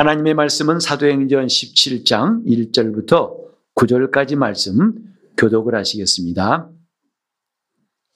하나님의 0.00 0.32
말씀은 0.32 0.80
사도행전 0.80 1.46
17장 1.46 2.46
1절부터 2.46 3.36
9절까지 3.74 4.34
말씀 4.34 4.94
교독을 5.36 5.74
하시겠습니다. 5.74 6.70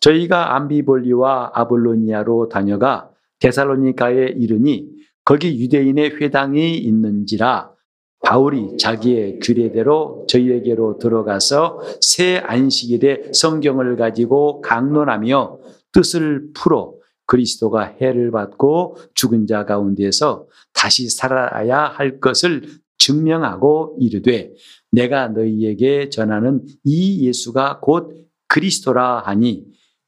저희가 0.00 0.57
암비볼리와 0.57 1.50
아볼로니아로 1.52 2.48
다녀가 2.48 3.11
데살로니가에 3.40 4.29
이르니 4.34 4.89
거기 5.26 5.61
유대인의 5.61 6.22
회당이 6.22 6.79
있는지라 6.79 7.70
바울이 8.25 8.79
자기의 8.79 9.40
규례대로 9.40 10.25
저희에게로 10.26 10.96
들어가서 10.96 11.80
새 12.00 12.39
안식일에 12.39 13.32
성경을 13.35 13.96
가지고 13.96 14.62
강론하며 14.62 15.58
뜻을 15.93 16.48
풀어 16.54 16.93
그리스도가 17.26 17.96
해를 18.00 18.30
받고 18.30 18.96
죽은 19.14 19.46
자 19.46 19.64
가운데서 19.64 20.46
다시 20.72 21.08
살아야 21.08 21.84
할 21.84 22.20
것을 22.20 22.62
증명하고 22.98 23.96
이르되 24.00 24.52
내가 24.90 25.28
너희에게 25.28 26.08
전하는 26.08 26.64
이 26.84 27.26
예수가 27.26 27.80
곧 27.80 28.28
그리스도라 28.48 29.20
하니 29.20 29.66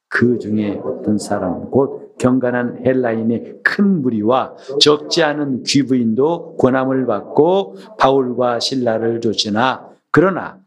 그 0.09 0.39
중에 0.39 0.81
어떤 0.85 1.19
사람 1.19 1.71
곧 1.71 2.17
경건한 2.19 2.87
헬라인의 2.87 3.61
큰 3.63 4.01
무리와 4.03 4.55
적지 4.81 5.23
않은 5.23 5.65
귀부인도 5.65 6.57
권함을 6.57 7.07
받고 7.07 7.77
바울과 7.99 8.61
신라를 8.61 9.21
쫓으나 9.21 9.91
그러나 10.11 10.61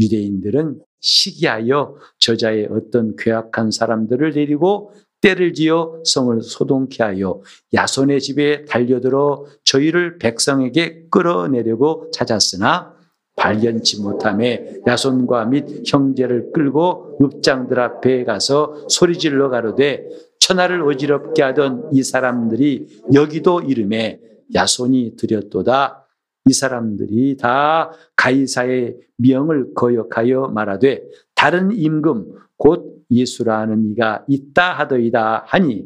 유대인들은 0.00 0.80
시기하여 1.00 1.96
저자의 2.18 2.68
어떤 2.70 3.14
괴악한 3.16 3.70
사람들을 3.70 4.32
데리고 4.32 4.92
때를 5.24 5.54
지어 5.54 6.02
성을 6.04 6.42
소동케 6.42 7.02
하여 7.02 7.40
야손의 7.72 8.20
집에 8.20 8.66
달려들어 8.66 9.46
저희를 9.64 10.18
백성에게 10.18 11.06
끌어내려고 11.10 12.10
찾았으나 12.12 12.92
발견치 13.36 14.02
못함에 14.02 14.82
야손과 14.86 15.46
및 15.46 15.82
형제를 15.86 16.52
끌고 16.52 17.18
읍장들 17.22 17.80
앞에 17.80 18.24
가서 18.24 18.86
소리질러 18.90 19.48
가로되 19.48 20.06
천하를 20.40 20.82
어지럽게 20.82 21.42
하던 21.42 21.88
이 21.94 22.02
사람들이 22.02 22.86
여기도 23.14 23.62
이름에 23.62 24.20
야손이 24.54 25.16
드렸도다. 25.16 26.06
이 26.46 26.52
사람들이 26.52 27.38
다 27.38 27.90
가이사의 28.16 28.98
명을 29.16 29.72
거역하여 29.74 30.48
말하되 30.48 31.02
다른 31.34 31.72
임금 31.72 32.26
곧 32.64 33.04
예수라는 33.10 33.90
이가 33.90 34.24
있다 34.26 34.72
하더이다 34.72 35.44
하니 35.46 35.84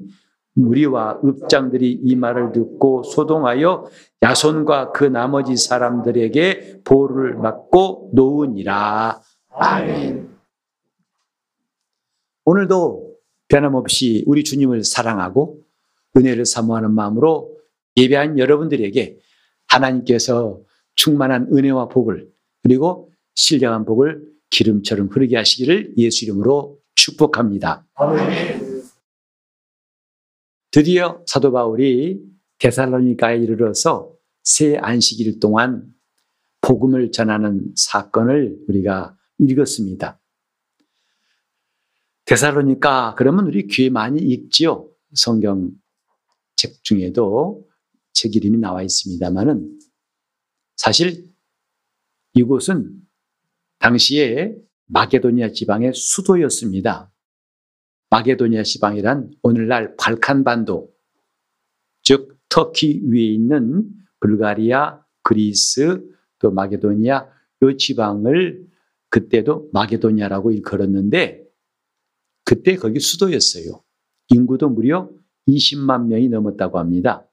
무리와 0.54 1.20
읍장들이 1.24 2.02
이 2.04 2.14
말을 2.14 2.52
듣고 2.52 3.02
소동하여 3.02 3.86
야손과 4.22 4.92
그 4.92 5.04
나머지 5.04 5.56
사람들에게 5.56 6.82
보를 6.84 7.34
맞고 7.34 8.12
놓으니라. 8.14 9.20
아멘. 9.50 10.28
오늘도 12.44 13.16
변함없이 13.48 14.22
우리 14.28 14.44
주님을 14.44 14.84
사랑하고 14.84 15.60
은혜를 16.16 16.46
사모하는 16.46 16.92
마음으로 16.92 17.56
예배한 17.96 18.38
여러분들에게 18.38 19.18
하나님께서 19.66 20.60
충만한 20.94 21.48
은혜와 21.52 21.88
복을 21.88 22.28
그리고 22.62 23.10
신령한 23.34 23.84
복을 23.84 24.37
기름처럼 24.50 25.08
흐르게 25.08 25.36
하시기를 25.36 25.94
예수 25.96 26.24
이름으로 26.24 26.80
축복합니다. 26.94 27.86
드디어 30.70 31.22
사도 31.26 31.52
바울이 31.52 32.20
데살로니가에 32.58 33.38
이르러서 33.38 34.12
새 34.42 34.76
안식일 34.76 35.40
동안 35.40 35.92
복음을 36.60 37.12
전하는 37.12 37.72
사건을 37.76 38.58
우리가 38.68 39.16
읽었습니다. 39.38 40.20
데살로니가 42.24 43.14
그러면 43.16 43.46
우리 43.46 43.66
귀에 43.66 43.88
많이 43.90 44.20
읽지요. 44.20 44.90
성경 45.14 45.70
책 46.56 46.82
중에도 46.82 47.66
책 48.12 48.36
이름이 48.36 48.58
나와 48.58 48.82
있습니다만은 48.82 49.78
사실 50.76 51.32
이곳은 52.34 53.07
당시에 53.78 54.54
마게도니아 54.86 55.52
지방의 55.52 55.92
수도였습니다. 55.94 57.12
마게도니아 58.10 58.62
지방이란 58.62 59.30
오늘날 59.42 59.96
발칸반도, 59.96 60.90
즉 62.02 62.38
터키 62.48 63.02
위에 63.04 63.22
있는 63.22 63.88
불가리아, 64.20 65.04
그리스, 65.22 66.02
또 66.38 66.50
마게도니아 66.50 67.28
요 67.62 67.76
지방을 67.76 68.66
그때도 69.10 69.70
마게도니아라고 69.72 70.52
일컬었는데 70.52 71.44
그때 72.44 72.76
거기 72.76 73.00
수도였어요. 73.00 73.82
인구도 74.28 74.70
무려 74.70 75.10
20만 75.46 76.06
명이 76.06 76.28
넘었다고 76.28 76.78
합니다. 76.78 77.26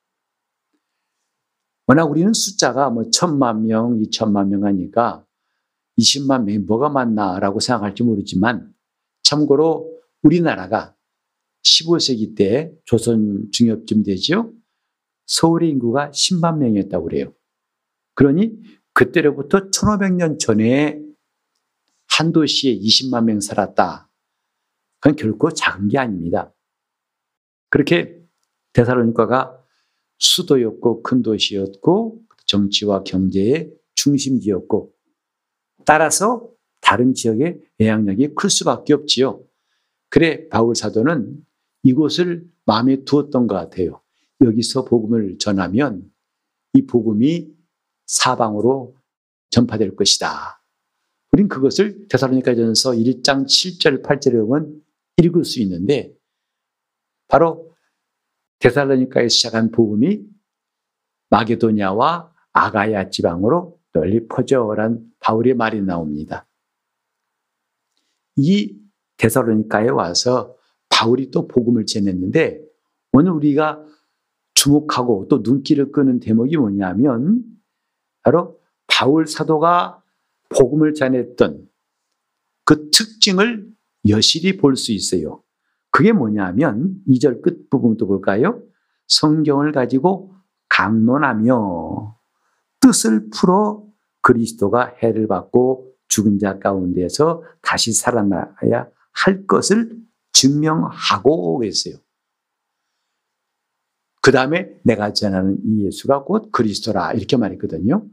워낙 1.88 2.06
우리는 2.06 2.34
숫자가 2.34 2.90
뭐 2.90 3.10
천만 3.12 3.66
명, 3.66 4.00
이천만 4.02 4.50
명 4.50 4.66
하니까 4.66 5.25
20만 5.98 6.44
명이 6.44 6.60
뭐가 6.60 6.90
많나라고 6.90 7.60
생각할지 7.60 8.04
모르지만 8.04 8.74
참고로 9.24 10.02
우리나라가 10.22 10.96
15세기 11.64 12.36
때 12.36 12.72
조선 12.86 13.50
중엽쯤 13.52 14.04
되죠. 14.04 14.54
서울의 15.26 15.70
인구가 15.70 16.12
10만 16.12 16.58
명이었다고 16.58 17.06
그래요. 17.06 17.34
그러니 18.14 18.58
그때로부터 18.94 19.70
1500년 19.72 20.40
전에 20.40 21.02
한 22.08 22.32
도시에 22.32 22.78
20만 22.78 23.26
명 23.26 23.40
살았다. 23.42 24.10
그건 25.00 25.16
결코 25.16 25.52
작은 25.52 25.90
게 25.90 25.98
아닙니다. 25.98 26.54
그렇게 27.70 28.18
데살로니가가 28.74 29.60
수도였고 30.18 31.04
큰 31.04 31.22
도시였고 31.22 32.22
정치와 32.46 33.04
경제의 33.04 33.74
중심지였고 33.96 34.95
따라서 35.86 36.50
다른 36.82 37.14
지역의 37.14 37.62
영향력이 37.80 38.36
클 38.36 38.50
수밖에 38.50 38.94
없지요. 38.94 39.44
그래 40.10 40.48
바울 40.50 40.76
사도는 40.76 41.46
이곳을 41.84 42.46
마음에 42.66 43.04
두었던 43.04 43.48
것 43.48 43.56
같아요. 43.56 44.02
여기서 44.44 44.86
복음을 44.86 45.38
전하면 45.38 46.12
이 46.74 46.86
복음이 46.86 47.54
사방으로 48.06 48.96
전파될 49.50 49.96
것이다. 49.96 50.62
우린 51.32 51.48
그것을 51.48 52.08
데살로니가전서 52.08 52.92
1장 52.92 53.46
7절 53.46 54.04
8절에 54.04 54.46
보면 54.46 54.82
읽을 55.18 55.44
수 55.44 55.62
있는데 55.62 56.14
바로 57.28 57.74
데살로니가에 58.60 59.28
시작한 59.28 59.72
복음이 59.72 60.24
마게도냐와 61.30 62.34
아가야 62.54 63.10
지방으로 63.10 63.75
널리 63.96 64.28
퍼져란 64.28 65.00
바울의 65.22 65.54
말이 65.54 65.82
나옵니다. 65.82 66.46
이 68.36 68.78
데살로니카에 69.16 69.88
와서 69.88 70.54
바울이 70.90 71.32
또 71.32 71.48
복음을 71.48 71.86
전했는데 71.86 72.62
오늘 73.14 73.32
우리가 73.32 73.82
주목하고 74.54 75.30
또 75.30 75.40
눈길을 75.42 75.94
끄는 75.94 76.20
대목이 76.20 76.58
뭐냐면 76.58 77.42
바로 78.22 78.60
바울 78.88 79.28
사도가 79.28 80.04
복음을 80.50 80.94
전했던 80.94 81.70
그 82.66 82.90
특징을 82.92 83.66
여실히 84.10 84.58
볼 84.58 84.76
수 84.76 84.92
있어요. 84.92 85.42
그게 85.90 86.12
뭐냐면 86.12 87.02
2절 87.08 87.42
끝 87.42 87.70
부분도 87.70 88.08
볼까요? 88.08 88.62
성경을 89.08 89.72
가지고 89.72 90.36
강론하며 90.68 92.18
뜻을 92.82 93.30
풀어 93.30 93.85
그리스도가 94.26 94.96
해를 95.04 95.28
받고 95.28 95.94
죽은 96.08 96.40
자 96.40 96.58
가운데서 96.58 97.44
다시 97.62 97.94
살아나야 97.94 98.90
할 99.12 99.46
것을 99.46 99.96
증명하고 100.34 101.60
계세요. 101.60 101.98
그 104.24 104.32
다음에 104.32 104.80
내가 104.84 105.14
전하는 105.14 105.60
이 105.64 105.86
예수가 105.86 106.24
곧 106.24 106.52
그리스도라 106.52 107.14
이렇게 107.14 107.38
말했거든요. 107.38 108.08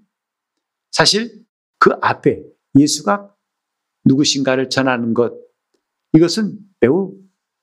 사실 0.91 1.47
그 1.79 1.93
앞에 2.03 2.45
예수가 2.79 3.35
누구신가를 4.05 4.69
전하는 4.69 5.15
것 5.15 5.33
이것은 6.13 6.59
매우 6.81 7.17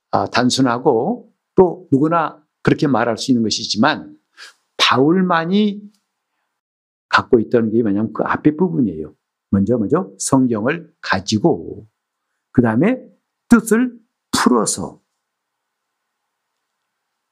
아, 0.10 0.26
단순하고 0.26 1.32
또 1.54 1.88
누구나 1.92 2.44
그렇게 2.64 2.88
말할 2.88 3.20
수 3.20 3.30
있는 3.30 3.44
것이지만 3.44 4.18
바울만이 4.78 5.84
갖고 7.20 7.40
있던 7.40 7.72
게 7.72 7.82
뭐냐면 7.82 8.14
그 8.14 8.24
앞에 8.24 8.56
부분이에요. 8.56 9.14
먼저 9.52 9.78
먼저 9.78 10.12
성경을 10.20 10.94
가지고 11.02 11.88
그 12.52 12.62
다음에 12.62 13.04
뜻을 13.50 13.98
풀어서 14.32 15.02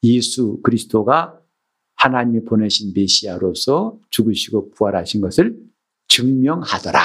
예수 0.03 0.59
그리스도가 0.63 1.41
하나님이 1.95 2.43
보내신 2.45 2.93
메시아로서 2.95 3.99
죽으시고 4.09 4.71
부활하신 4.71 5.21
것을 5.21 5.57
증명하더라. 6.07 6.99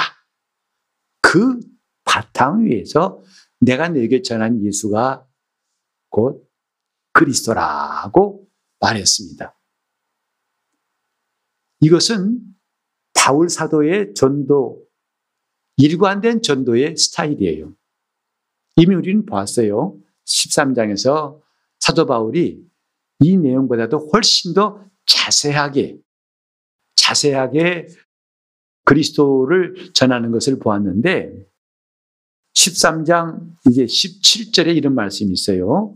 그 1.21 1.59
바탕 2.03 2.65
위에서 2.65 3.23
내가 3.59 3.89
내게 3.89 4.21
전한 4.21 4.63
예수가 4.63 5.27
곧 6.09 6.47
그리스도라고 7.13 8.47
말했습니다. 8.79 9.57
이것은 11.79 12.53
바울 13.13 13.49
사도의 13.49 14.13
전도, 14.13 14.83
일관된 15.77 16.41
전도의 16.41 16.97
스타일이에요. 16.97 17.73
이미 18.75 18.95
우리는 18.95 19.25
봤어요. 19.25 19.97
13장에서 20.25 21.41
사도 21.79 22.05
바울이 22.05 22.63
이 23.19 23.37
내용보다도 23.37 24.09
훨씬 24.11 24.53
더 24.53 24.83
자세하게, 25.05 25.97
자세하게 26.95 27.87
그리스도를 28.85 29.93
전하는 29.93 30.31
것을 30.31 30.59
보았는데 30.59 31.45
13장 32.55 33.53
이제 33.69 33.85
17절에 33.85 34.75
이런 34.75 34.93
말씀이 34.95 35.31
있어요. 35.31 35.95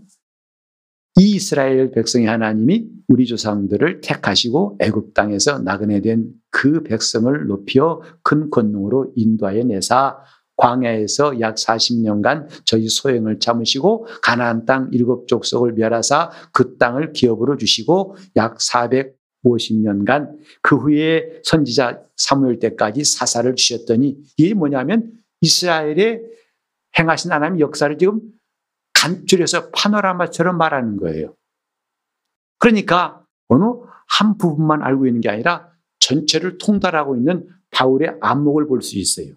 이 1.20 1.36
이스라엘 1.36 1.92
백성의 1.92 2.28
하나님이 2.28 2.90
우리 3.08 3.26
조상들을 3.26 4.02
택하시고 4.02 4.78
애굽 4.82 5.14
땅에서 5.14 5.60
나그네 5.60 6.02
된 6.02 6.32
그 6.58 6.82
백성을 6.82 7.46
높여 7.46 8.02
큰 8.24 8.50
권능으로 8.50 9.14
인도하여 9.16 9.64
내사 9.66 10.18
광야에서 10.56 11.40
약 11.40 11.54
40년간 11.54 12.48
저희 12.66 12.90
소행을 12.90 13.38
참으시고 13.38 14.08
가나안 14.24 14.66
땅 14.66 14.90
일곱 14.92 15.28
족속을 15.28 15.74
멸하사 15.74 16.32
그 16.52 16.80
땅을 16.80 17.14
기업으로 17.14 17.58
주시고 17.58 18.16
약 18.38 18.58
450년간 18.58 20.36
그 20.64 20.78
후에 20.78 21.42
선지자 21.44 22.02
사무엘 22.16 22.58
때까지 22.58 23.04
사사를 23.04 23.54
주셨더니 23.54 24.18
이게 24.38 24.56
뭐냐면 24.56 25.12
이스라엘의 25.42 26.24
행하신 26.98 27.32
하나님 27.32 27.60
역사를 27.60 27.96
지금 28.00 28.20
간줄여서 28.94 29.70
파노라마처럼 29.70 30.58
말하는 30.58 30.98
거예요. 30.98 31.36
그러니까 32.58 33.24
어느 33.48 33.64
한 34.08 34.40
부분만 34.40 34.82
알고 34.82 35.06
있는 35.06 35.22
게 35.22 35.30
아니라 35.30 35.77
전체를 36.08 36.58
통달하고 36.58 37.16
있는 37.16 37.48
바울의 37.72 38.18
안목을 38.22 38.68
볼 38.68 38.82
수 38.82 38.98
있어요. 38.98 39.34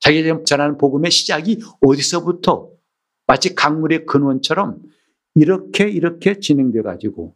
자기가 0.00 0.42
전하는 0.44 0.76
복음의 0.76 1.10
시작이 1.10 1.60
어디서부터 1.80 2.70
마치 3.26 3.54
강물의 3.54 4.06
근원처럼 4.06 4.82
이렇게 5.34 5.88
이렇게 5.88 6.38
진행돼 6.38 6.82
가지고 6.82 7.34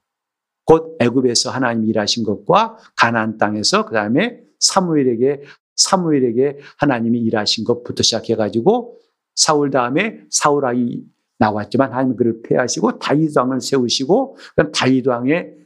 곧 0.65 0.97
애굽에서 1.01 1.51
하나님 1.51 1.89
일하신 1.89 2.25
것과 2.25 2.77
가나안 2.97 3.39
땅에서 3.39 3.87
그다음에 3.87 4.41
사무엘에게 4.61 5.43
사무엘에게 5.77 6.59
하나님이 6.77 7.21
일하신 7.21 7.65
것부터 7.65 8.03
시작해 8.03 8.37
가지고 8.37 8.99
사울 9.35 9.71
다음에 9.71 10.21
사울 10.31 10.67
아이 10.67 11.03
나왔지만 11.39 11.93
하나님 11.93 12.17
그를 12.17 12.43
폐하시고 12.43 12.99
다윗 12.99 13.37
왕을 13.37 13.61
세우시고 13.61 14.37
다윗 14.73 15.07
왕의 15.07 15.57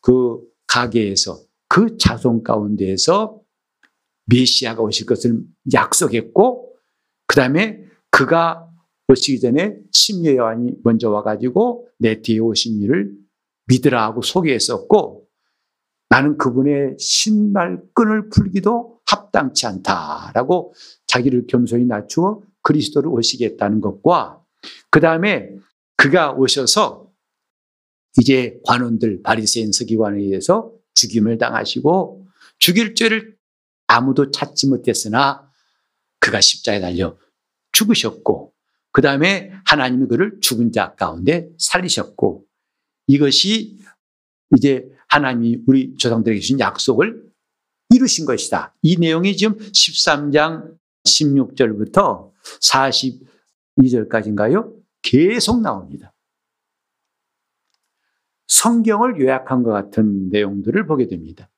그 0.00 0.49
가게에서 0.70 1.40
그 1.68 1.96
자손 1.98 2.42
가운데에서 2.42 3.40
메시아가 4.26 4.82
오실 4.82 5.06
것을 5.06 5.42
약속했고 5.72 6.76
그 7.26 7.36
다음에 7.36 7.84
그가 8.10 8.68
오시기 9.08 9.40
전에 9.40 9.76
침례 9.92 10.36
요한이 10.36 10.74
먼저 10.84 11.10
와가지고 11.10 11.88
내 11.98 12.22
뒤에 12.22 12.38
오신 12.38 12.80
일을 12.82 13.12
믿으라 13.66 14.02
하고 14.04 14.22
소개했었고 14.22 15.26
나는 16.08 16.38
그분의 16.38 16.96
신발 16.98 17.82
끈을 17.94 18.30
풀기도 18.30 19.00
합당치 19.06 19.66
않다라고 19.66 20.74
자기를 21.06 21.46
겸손히 21.46 21.84
낮추어 21.84 22.42
그리스도를 22.62 23.08
오시겠다는 23.10 23.80
것과 23.80 24.42
그 24.90 25.00
다음에 25.00 25.50
그가 25.96 26.32
오셔서 26.32 27.09
이제 28.18 28.58
관원들 28.64 29.22
바리새인 29.22 29.72
서기관에 29.72 30.18
의해서 30.20 30.72
죽임을 30.94 31.38
당하시고 31.38 32.26
죽일 32.58 32.94
죄를 32.94 33.36
아무도 33.86 34.30
찾지 34.30 34.68
못했으나 34.68 35.50
그가 36.18 36.40
십자에 36.40 36.80
달려 36.80 37.16
죽으셨고 37.72 38.52
그 38.92 39.02
다음에 39.02 39.52
하나님이 39.64 40.06
그를 40.08 40.38
죽은 40.40 40.72
자 40.72 40.94
가운데 40.94 41.48
살리셨고 41.58 42.44
이것이 43.06 43.78
이제 44.56 44.88
하나님이 45.08 45.62
우리 45.66 45.94
조상들에게 45.96 46.40
주신 46.40 46.60
약속을 46.60 47.30
이루신 47.90 48.24
것이다. 48.26 48.74
이 48.82 48.96
내용이 48.96 49.36
지금 49.36 49.56
13장 49.58 50.76
16절부터 51.04 52.30
42절까지인가요? 53.80 54.72
계속 55.02 55.60
나옵니다. 55.60 56.12
성경을 58.50 59.20
요약한 59.20 59.62
것 59.62 59.70
같은 59.70 60.28
내용들을 60.30 60.86
보게 60.86 61.06
됩니다. 61.06 61.48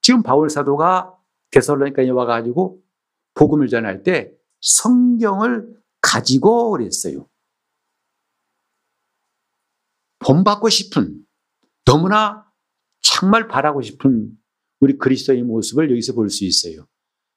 지금 0.00 0.22
바울 0.22 0.48
사도가 0.48 1.14
데살로니카에 1.50 2.08
와가지고 2.08 2.82
복음을 3.34 3.68
전할 3.68 4.02
때 4.02 4.32
성경을 4.60 5.76
가지고 6.00 6.70
그랬어요. 6.70 7.28
본받고 10.20 10.68
싶은 10.70 11.24
너무나 11.84 12.46
정말 13.00 13.46
바라고 13.46 13.82
싶은 13.82 14.30
우리 14.80 14.96
그리스도의 14.96 15.42
모습을 15.42 15.90
여기서 15.90 16.14
볼 16.14 16.30
수 16.30 16.44
있어요. 16.44 16.86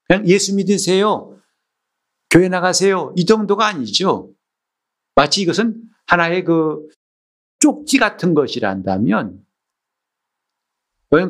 그냥 0.08 0.26
예수 0.26 0.54
믿으세요. 0.54 1.38
교회 2.30 2.48
나가세요. 2.48 3.12
이 3.16 3.26
정도가 3.26 3.66
아니죠. 3.66 4.32
마치 5.14 5.42
이것은 5.42 5.82
하나의 6.06 6.44
그 6.44 6.88
쪽지 7.62 7.98
같은 7.98 8.34
것이란다면 8.34 9.40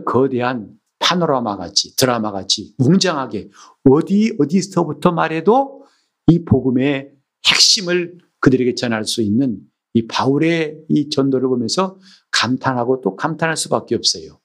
거대한 0.07 0.79
파노라마 0.99 1.59
같이 1.59 1.95
드라마 1.97 2.33
같이 2.33 2.75
웅장하게 2.79 3.51
어디 3.85 4.35
어디서부터 4.41 5.13
말해도 5.13 5.85
이 6.29 6.45
복음의 6.45 7.13
핵심을 7.47 8.19
그들에게 8.41 8.75
전할 8.77 9.05
수 9.05 9.21
있는 9.21 9.61
이 9.93 10.07
바울의 10.07 10.85
이 10.89 11.11
전도를 11.11 11.49
보면서 11.49 11.99
감탄하고 12.31 13.03
또 13.03 13.15
감탄할 13.15 13.59
수밖에 13.59 13.95
없어요. 13.95 14.41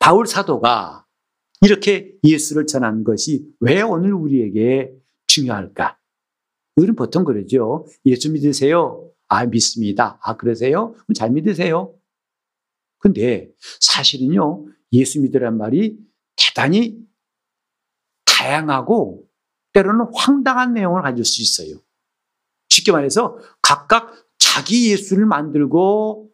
바울 0.00 0.26
사도가 0.26 1.06
이렇게 1.60 2.12
예수를 2.24 2.66
전한 2.66 3.04
것이 3.04 3.46
왜 3.60 3.82
오늘 3.82 4.14
우리에게 4.14 4.92
중요할까? 5.28 5.96
우리는 6.74 6.96
보통 6.96 7.22
그러죠. 7.22 7.86
예수 8.04 8.32
믿으세요. 8.32 9.11
아, 9.32 9.46
믿습니다. 9.46 10.18
아, 10.22 10.36
그러세요? 10.36 10.92
그럼 10.92 11.14
잘 11.14 11.30
믿으세요. 11.30 11.94
근데 12.98 13.50
사실은요, 13.80 14.66
예수 14.92 15.22
믿으란 15.22 15.56
말이 15.56 15.98
대단히 16.36 16.98
다양하고 18.26 19.26
때로는 19.72 20.06
황당한 20.14 20.74
내용을 20.74 21.00
가질 21.00 21.24
수 21.24 21.40
있어요. 21.40 21.80
쉽게 22.68 22.92
말해서 22.92 23.38
각각 23.62 24.12
자기 24.38 24.90
예수를 24.90 25.24
만들고 25.24 26.30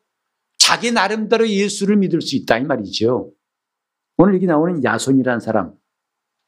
자기 0.59 0.91
나름대로 0.91 1.49
예수를 1.49 1.99
믿을 1.99 2.21
수 2.21 2.35
있다 2.35 2.59
이 2.59 2.65
말이죠. 2.65 3.33
오늘 4.17 4.35
여기 4.35 4.47
나오는 4.47 4.83
야손이라는 4.83 5.39
사람, 5.39 5.73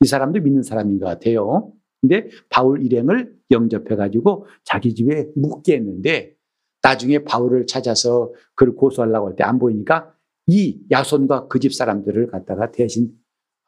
이 0.01 0.07
사람도 0.09 0.41
믿는 0.41 0.65
사람인 0.65 0.99
것 0.99 1.07
같아요. 1.07 1.73
근데 2.01 2.29
바울 2.49 2.85
일행을 2.85 3.39
영접해 3.53 3.95
가지고 3.95 4.47
자기 4.65 4.97
집에 4.97 5.29
묵게 5.37 5.75
했는데 5.77 6.40
나중에 6.83 7.25
바울을 7.25 7.67
찾아서 7.67 8.33
그를 8.55 8.75
고소하려고 8.75 9.29
할 9.29 9.37
때 9.37 9.45
안 9.45 9.59
보이니까 9.59 10.15
이 10.47 10.81
야손과 10.91 11.49
그 11.49 11.59
집 11.61 11.75
사람들을 11.75 12.29
갖다가 12.29 12.71
대신 12.73 13.17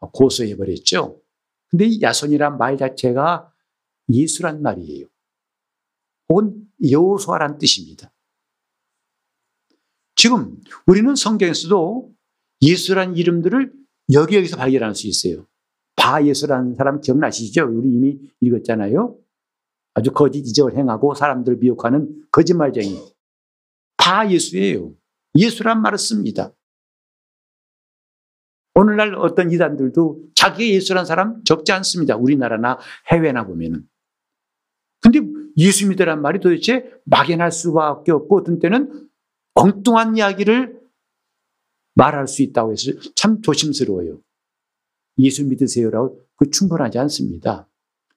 고소해 0.00 0.56
버렸죠. 0.56 1.20
근데 1.68 1.86
이 1.86 2.00
야손이란 2.02 2.58
말 2.58 2.76
자체가 2.76 3.52
예수란 4.12 4.62
말이에요. 4.62 5.06
혹은 6.28 6.66
여호수아란 6.90 7.58
뜻입니다. 7.58 8.12
지금 10.16 10.56
우리는 10.86 11.14
성경에서도 11.14 12.12
예수란 12.62 13.16
이름들을 13.16 13.72
여기 14.12 14.36
여기서 14.36 14.56
발견할 14.56 14.94
수 14.94 15.06
있어요. 15.06 15.46
바 15.96 16.24
예수라는 16.24 16.74
사람 16.74 17.00
기억나시죠? 17.00 17.64
우리 17.70 17.92
이미 17.92 18.18
읽었잖아요. 18.40 19.16
아주 19.94 20.12
거짓 20.12 20.46
이적을 20.46 20.76
행하고 20.76 21.14
사람들 21.14 21.56
미혹하는 21.56 22.26
거짓말쟁이. 22.30 22.98
바예수예요. 23.96 24.92
예수란 25.36 25.82
말을 25.82 25.98
씁니다. 25.98 26.52
오늘날 28.74 29.14
어떤 29.14 29.50
이단들도 29.50 30.30
자기의 30.34 30.74
예수란 30.74 31.04
사람 31.04 31.44
적지 31.44 31.72
않습니다. 31.72 32.16
우리나라나 32.16 32.78
해외나 33.10 33.46
보면은. 33.46 33.86
근데 35.00 35.20
예수 35.58 35.88
믿으란 35.88 36.22
말이 36.22 36.40
도대체 36.40 36.90
막연할 37.04 37.52
수밖에 37.52 38.12
없고 38.12 38.38
어떤 38.38 38.58
때는 38.58 39.08
엉뚱한 39.54 40.16
이야기를 40.16 40.80
말할 41.94 42.26
수 42.26 42.42
있다고 42.42 42.72
해서 42.72 42.92
참 43.14 43.42
조심스러워요. 43.42 44.20
예수 45.18 45.44
믿으세요라고 45.44 46.24
그 46.36 46.50
충분하지 46.50 46.98
않습니다. 47.00 47.68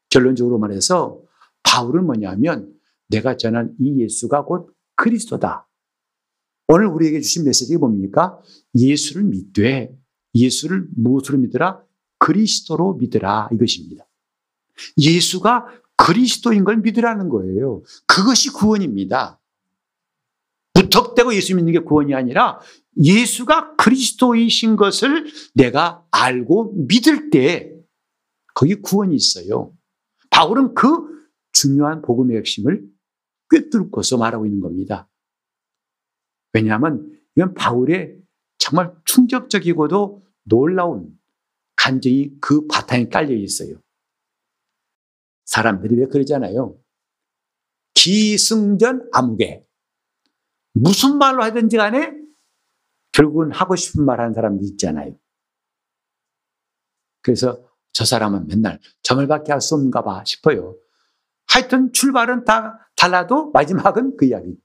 결론적으로 0.10 0.58
말해서 0.58 1.25
바울은 1.66 2.06
뭐냐면 2.06 2.74
내가 3.10 3.38
전한 3.38 3.76
이 3.80 4.00
예수가 4.00 4.46
곧 4.46 4.74
그리스도다. 4.96 5.68
오늘 6.68 6.88
우리에게 6.88 7.22
주신 7.22 7.46
메시지가 7.46 7.80
뭡니까? 7.80 8.40
예수를 8.74 9.24
믿되 9.24 9.96
예수를 10.34 10.88
무엇으로 10.96 11.38
믿으라? 11.40 11.82
그리스도로 12.18 12.96
믿으라 12.96 13.50
이것입니다. 13.52 14.08
예수가 14.98 15.66
그리스도인 15.98 16.64
걸 16.64 16.78
믿으라는 16.78 17.30
거예요. 17.30 17.84
그것이 18.08 18.52
구원입니다. 18.52 19.40
무턱대고 20.74 21.34
예수 21.36 21.56
믿는 21.56 21.72
게 21.72 21.80
구원이 21.80 22.14
아니라 22.14 22.60
예수가 22.98 23.76
그리스도이신 23.78 24.76
것을 24.76 25.28
내가 25.54 26.04
알고 26.12 26.74
믿을 26.88 27.30
때 27.30 27.74
거기 28.54 28.76
구원이 28.76 29.16
있어요. 29.16 29.74
바울은 30.32 30.74
그 30.74 31.15
중요한 31.66 32.04
복음의 32.04 32.38
핵심을 32.38 32.88
꿰뚫고서 33.50 34.18
말하고 34.18 34.46
있는 34.46 34.60
겁니다. 34.60 35.10
왜냐하면 36.54 37.20
이건 37.36 37.56
바울의 37.56 38.22
정말 38.60 38.96
충격적이고도 39.06 40.24
놀라운 40.44 41.20
간증이 41.76 42.40
그 42.40 42.68
바탕에 42.68 43.10
깔려 43.10 43.36
있어요. 43.36 43.82
사람들이 45.46 46.00
왜 46.00 46.06
그러잖아요. 46.06 46.80
기승전 47.96 49.10
암흑에 49.12 49.66
무슨 50.74 51.18
말로 51.18 51.44
하든지 51.44 51.78
간에 51.78 52.14
결국은 53.12 53.52
하고 53.52 53.76
싶은 53.76 54.06
말 54.06 54.20
하는 54.20 54.34
사람도 54.34 54.64
있잖아요. 54.66 55.18
그래서 57.22 57.68
저 57.92 58.06
사람은 58.06 58.48
맨날 58.48 58.80
저 59.02 59.16
말밖에 59.16 59.52
할 59.52 59.62
수 59.62 59.74
없는가 59.76 60.04
봐 60.04 60.24
싶어요. 60.26 60.78
하여튼 61.56 61.94
출발은 61.94 62.44
다 62.44 62.90
달라도 62.98 63.50
마지막은 63.52 64.18
그 64.18 64.26
이야기. 64.26 64.58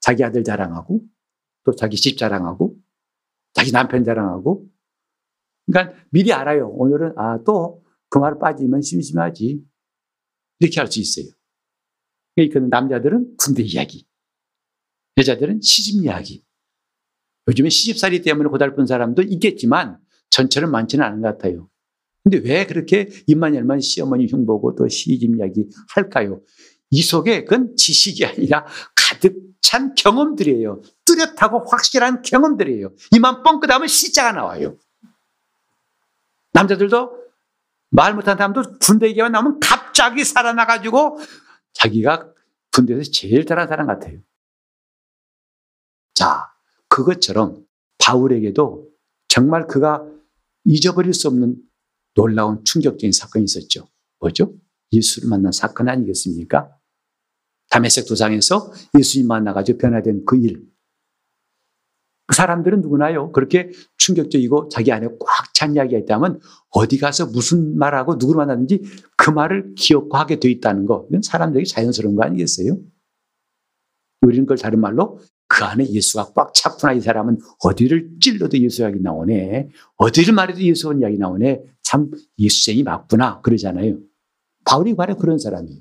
자기 0.00 0.22
아들 0.22 0.44
자랑하고 0.44 1.02
또 1.64 1.74
자기 1.74 1.96
집 1.96 2.16
자랑하고 2.16 2.76
자기 3.52 3.72
남편 3.72 4.04
자랑하고 4.04 4.64
그러니까 5.66 5.96
미리 6.10 6.32
알아요. 6.32 6.68
오늘은 6.68 7.18
아 7.18 7.42
또 7.42 7.82
그 8.08 8.20
말 8.20 8.38
빠지면 8.38 8.82
심심하지. 8.82 9.60
이렇게 10.60 10.80
할 10.80 10.86
수 10.86 11.00
있어요. 11.00 11.26
그러니까 12.36 12.60
남자들은 12.60 13.36
군대 13.36 13.62
이야기, 13.64 14.06
여자들은 15.18 15.60
시집 15.62 16.04
이야기. 16.04 16.44
요즘에 17.48 17.68
시집살이 17.68 18.22
때문에 18.22 18.48
고달픈 18.50 18.86
사람도 18.86 19.22
있겠지만 19.22 19.98
전체는 20.30 20.70
많지는 20.70 21.04
않은 21.04 21.22
것 21.22 21.28
같아요. 21.28 21.68
근데 22.26 22.38
왜 22.38 22.66
그렇게 22.66 23.08
입만 23.28 23.54
열만 23.54 23.78
시어머니 23.78 24.26
흉보고 24.26 24.74
또 24.74 24.88
시집 24.88 25.36
이야기 25.36 25.68
할까요? 25.94 26.42
이 26.90 27.00
속에 27.00 27.44
그건 27.44 27.76
지식이 27.76 28.26
아니라 28.26 28.66
가득 28.96 29.36
찬 29.62 29.94
경험들이에요. 29.94 30.82
뚜렷하고 31.04 31.64
확실한 31.68 32.22
경험들이에요. 32.22 32.92
이만 33.14 33.44
뻥끗하면 33.44 33.86
시자가 33.86 34.32
나와요. 34.32 34.76
남자들도 36.52 37.16
말 37.90 38.12
못한 38.12 38.36
사람도 38.36 38.80
군대 38.80 39.06
얘기가 39.06 39.28
나오면 39.28 39.60
갑자기 39.60 40.24
살아나가지고 40.24 41.20
자기가 41.74 42.32
군대에서 42.72 43.08
제일 43.12 43.46
잘한 43.46 43.68
사람 43.68 43.86
같아요. 43.86 44.18
자, 46.12 46.52
그것처럼 46.88 47.64
바울에게도 47.98 48.88
정말 49.28 49.68
그가 49.68 50.04
잊어버릴 50.64 51.14
수 51.14 51.28
없는 51.28 51.62
놀라운 52.16 52.64
충격적인 52.64 53.12
사건이 53.12 53.44
있었죠. 53.44 53.86
뭐죠? 54.18 54.54
예수를 54.92 55.28
만난 55.28 55.52
사건 55.52 55.88
아니겠습니까? 55.88 56.70
담에색 57.70 58.06
도상에서 58.06 58.72
예수님 58.98 59.28
만나가지고 59.28 59.78
변화된 59.78 60.24
그 60.24 60.36
일. 60.36 60.66
그 62.26 62.34
사람들은 62.34 62.80
누구나요? 62.80 63.30
그렇게 63.30 63.70
충격적이고 63.98 64.68
자기 64.70 64.90
안에 64.90 65.06
꽉 65.06 65.46
찬 65.56 65.74
이야기가 65.74 65.98
있다면 66.00 66.38
어디 66.68 66.98
가서 66.98 67.24
무슨 67.24 67.78
말하고 67.78 68.16
누구를 68.16 68.36
만났는지 68.36 68.82
그 69.16 69.30
말을 69.30 69.74
기억하게 69.74 70.34
고돼 70.34 70.50
있다는 70.50 70.84
거. 70.84 71.06
이건 71.08 71.22
사람들에게 71.22 71.64
자연스러운 71.66 72.14
거 72.14 72.24
아니겠어요? 72.24 72.76
우리는 74.20 74.44
그걸 74.44 74.58
다른 74.58 74.80
말로 74.80 75.18
그 75.48 75.64
안에 75.64 75.88
예수가 75.88 76.32
꽉 76.34 76.52
찼구나. 76.52 76.92
이 76.92 77.00
사람은 77.00 77.38
어디를 77.64 78.18
찔러도 78.20 78.58
예수 78.58 78.82
이야기 78.82 79.00
나오네. 79.00 79.70
어디를 79.96 80.34
말해도 80.34 80.60
예수 80.60 80.94
이야기 81.00 81.16
나오네. 81.16 81.62
참 81.86 82.10
예수쟁이 82.36 82.82
맞구나. 82.82 83.40
그러잖아요. 83.42 84.00
바울이 84.64 84.96
바로 84.96 85.16
그런 85.16 85.38
사람이에요. 85.38 85.80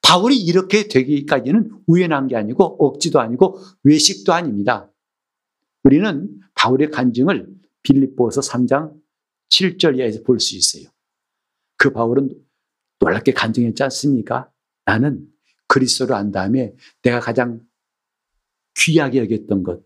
바울이 0.00 0.38
이렇게 0.38 0.88
되기까지는 0.88 1.82
우연한 1.86 2.28
게 2.28 2.36
아니고 2.36 2.64
억지도 2.78 3.20
아니고 3.20 3.58
외식도 3.82 4.32
아닙니다. 4.32 4.90
우리는 5.82 6.40
바울의 6.54 6.90
간증을 6.90 7.54
빌립보서 7.82 8.40
3장 8.40 8.98
7절 9.50 9.98
이하에서 9.98 10.22
볼 10.22 10.40
수 10.40 10.56
있어요. 10.56 10.90
그 11.76 11.92
바울은 11.92 12.30
놀랍게 13.00 13.32
간증했지 13.32 13.82
않습니까? 13.82 14.50
나는 14.86 15.28
그리스도를 15.68 16.14
안 16.14 16.30
다음에 16.32 16.74
내가 17.02 17.20
가장 17.20 17.60
귀하게 18.78 19.18
여겼던 19.18 19.62
것, 19.62 19.84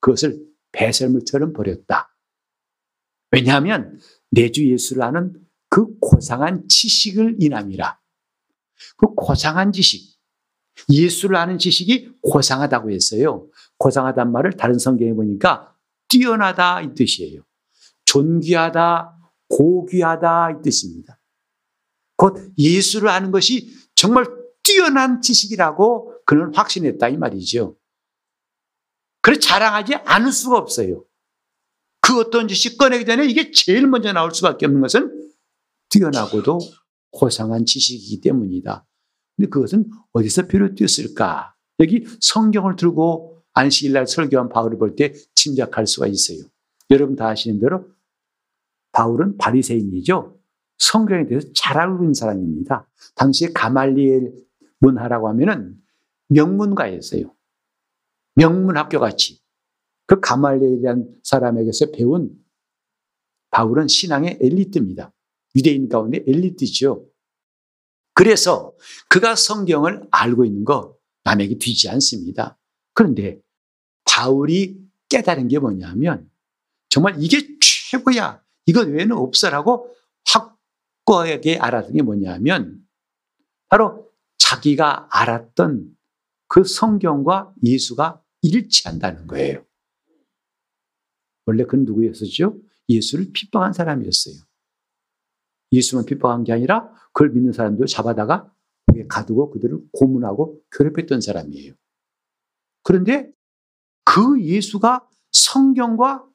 그것을 0.00 0.44
배설물처럼 0.72 1.54
버렸다. 1.54 2.14
왜냐하면 3.30 3.98
내 4.30 4.50
주 4.50 4.68
예수를 4.70 5.02
아는 5.02 5.34
그 5.68 5.98
고상한 5.98 6.68
지식을 6.68 7.36
인함이라. 7.40 7.98
그 8.96 9.14
고상한 9.14 9.72
지식, 9.72 10.18
예수를 10.90 11.36
아는 11.36 11.58
지식이 11.58 12.18
고상하다고 12.22 12.90
했어요. 12.90 13.48
고상하단 13.78 14.32
말을 14.32 14.52
다른 14.56 14.78
성경에 14.78 15.12
보니까 15.12 15.74
뛰어나다 16.08 16.80
이 16.80 16.94
뜻이에요. 16.94 17.42
존귀하다, 18.04 19.16
고귀하다 19.48 20.50
이 20.50 20.62
뜻입니다. 20.62 21.20
곧 22.16 22.52
예수를 22.56 23.08
아는 23.08 23.30
것이 23.30 23.72
정말 23.94 24.26
뛰어난 24.62 25.20
지식이라고 25.20 26.22
그는 26.24 26.54
확신했다 26.54 27.08
이 27.08 27.16
말이죠. 27.16 27.76
그래 29.20 29.38
자랑하지 29.38 29.94
않을 29.94 30.32
수가 30.32 30.58
없어요. 30.58 31.04
그 32.08 32.18
어떤 32.20 32.48
지식 32.48 32.78
꺼내기 32.78 33.04
전에 33.04 33.26
이게 33.26 33.50
제일 33.50 33.86
먼저 33.86 34.14
나올 34.14 34.34
수밖에 34.34 34.64
없는 34.64 34.80
것은 34.80 35.30
뛰어나고도 35.90 36.58
고상한 37.10 37.66
지식이기 37.66 38.22
때문이다. 38.22 38.86
근데 39.36 39.50
그것은 39.50 39.90
어디서 40.12 40.46
비롯되었을까? 40.46 41.54
여기 41.80 42.06
성경을 42.20 42.76
들고 42.76 43.42
안식일날 43.52 44.06
설교한 44.06 44.48
바울을 44.48 44.78
볼 44.78 44.96
때 44.96 45.12
짐작할 45.34 45.86
수가 45.86 46.06
있어요. 46.06 46.38
여러분 46.90 47.14
다 47.14 47.28
아시는 47.28 47.60
대로 47.60 47.86
바울은 48.92 49.36
바리새인이죠. 49.36 50.34
성경에 50.78 51.26
대해서 51.26 51.48
잘 51.54 51.76
알고 51.78 52.04
있는 52.04 52.14
사람입니다. 52.14 52.88
당시에 53.16 53.48
가말리엘 53.52 54.32
문하라고 54.78 55.28
하면은 55.28 55.76
명문가였어요. 56.28 57.34
명문학교 58.34 58.98
같이. 58.98 59.40
그 60.08 60.20
가말리엘이라는 60.20 61.20
사람에게서 61.22 61.90
배운 61.92 62.30
바울은 63.50 63.88
신앙의 63.88 64.38
엘리트입니다. 64.40 65.12
유대인 65.54 65.88
가운데 65.88 66.24
엘리트죠. 66.26 67.06
그래서 68.14 68.74
그가 69.08 69.36
성경을 69.36 70.08
알고 70.10 70.44
있는 70.44 70.64
거 70.64 70.96
남에게 71.24 71.58
뒤지 71.58 71.90
않습니다. 71.90 72.58
그런데 72.94 73.38
바울이 74.04 74.80
깨달은 75.10 75.48
게 75.48 75.58
뭐냐면 75.58 76.28
정말 76.88 77.22
이게 77.22 77.46
최고야. 77.90 78.42
이것 78.66 78.88
외에는 78.88 79.12
없어라고 79.12 79.94
확고하게 80.26 81.58
알았던 81.58 81.92
게 81.92 82.02
뭐냐면 82.02 82.80
바로 83.68 84.10
자기가 84.38 85.08
알았던 85.10 85.94
그 86.48 86.64
성경과 86.64 87.52
예수가 87.62 88.22
일치한다는 88.40 89.26
거예요. 89.26 89.67
원래 91.48 91.64
그는 91.64 91.86
누구였었죠? 91.86 92.60
예수를 92.90 93.32
핍박한 93.32 93.72
사람이었어요. 93.72 94.34
예수만 95.72 96.04
핍박한 96.04 96.44
게 96.44 96.52
아니라 96.52 96.92
그걸 97.06 97.30
믿는 97.30 97.52
사람들 97.52 97.86
잡아다가 97.86 98.52
거기에 98.86 99.06
가두고 99.06 99.50
그들을 99.50 99.78
고문하고 99.92 100.60
괴롭혔던 100.72 101.22
사람이에요. 101.22 101.72
그런데 102.82 103.32
그 104.04 104.42
예수가 104.42 105.08
성경과 105.32 106.26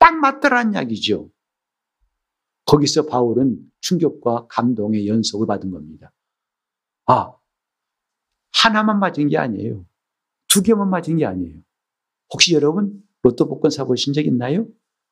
딱 0.00 0.16
맞더라는 0.16 0.72
이야기죠. 0.72 1.30
거기서 2.64 3.06
바울은 3.06 3.70
충격과 3.82 4.48
감동의 4.48 5.06
연속을 5.06 5.46
받은 5.46 5.70
겁니다. 5.70 6.12
아, 7.06 7.36
하나만 8.52 8.98
맞은 8.98 9.28
게 9.28 9.38
아니에요. 9.38 9.86
두 10.48 10.62
개만 10.62 10.90
맞은 10.90 11.18
게 11.18 11.24
아니에요. 11.24 11.60
혹시 12.32 12.54
여러분 12.54 13.05
로또 13.26 13.48
복권 13.48 13.72
사보신 13.72 14.12
적 14.12 14.24
있나요? 14.24 14.68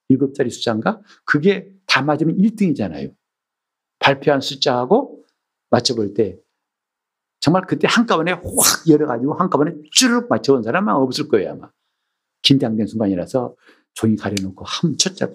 일곱 0.09 0.35
자리 0.35 0.49
숫자인가? 0.49 1.01
그게 1.25 1.73
다 1.87 2.01
맞으면 2.03 2.37
1등이잖아요. 2.37 3.13
발표한 3.99 4.41
숫자하고 4.41 5.25
맞춰볼 5.71 6.15
때 6.15 6.39
정말 7.41 7.67
그때 7.67 7.89
한꺼번에 7.91 8.33
확 8.33 8.43
열어가지고 8.89 9.35
한꺼번에 9.35 9.73
쭈르륵 9.91 10.29
맞춰본 10.29 10.63
사람은 10.63 10.95
없을 10.95 11.29
거예요, 11.29 11.53
아마. 11.53 11.71
긴장된 12.43 12.87
순간이라서 12.87 13.57
종이 13.95 14.15
가려놓고 14.17 14.65
한 14.65 14.97
첫째 14.97 15.27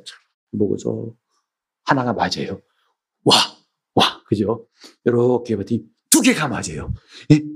보고서 0.57 1.13
하나가 1.83 2.13
맞아요. 2.13 2.61
와, 3.23 3.35
와, 3.95 4.23
그죠? 4.25 4.67
이렇게 5.03 5.55
버더니 5.57 5.83
두 6.09 6.21
개가 6.21 6.47
맞아요. 6.47 6.93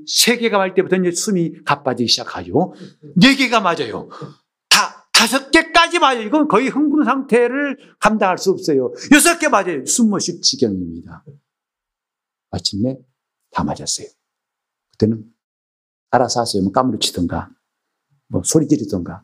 세 0.06 0.38
개가 0.38 0.58
맞을 0.58 0.74
때부터 0.74 0.98
이제 0.98 1.12
숨이 1.12 1.63
가빠지기 1.63 2.10
시작하죠. 2.10 2.74
네 3.15 3.36
개가 3.36 3.62
맞아요. 3.62 4.10
다, 5.24 5.27
다섯 5.27 5.51
개까지 5.51 6.00
맞아요. 6.00 6.22
이건 6.22 6.48
거의 6.48 6.68
흥분 6.68 7.06
상태를 7.06 7.77
감당할 8.00 8.38
수 8.38 8.51
없어요. 8.51 8.92
여섯 9.13 9.39
개 9.39 9.48
맞아요. 9.48 9.86
숨못쉴 9.86 10.42
지경입니다. 10.42 11.24
마침내 12.51 12.98
다 13.51 13.63
맞았어요. 13.63 14.08
그때는 14.92 15.24
알아서 16.12 16.42
하세요. 16.42 16.62
뭐 16.62 16.72
까무러치던가, 16.72 17.50
뭐 18.27 18.42
소리 18.44 18.68
지르던가. 18.68 19.24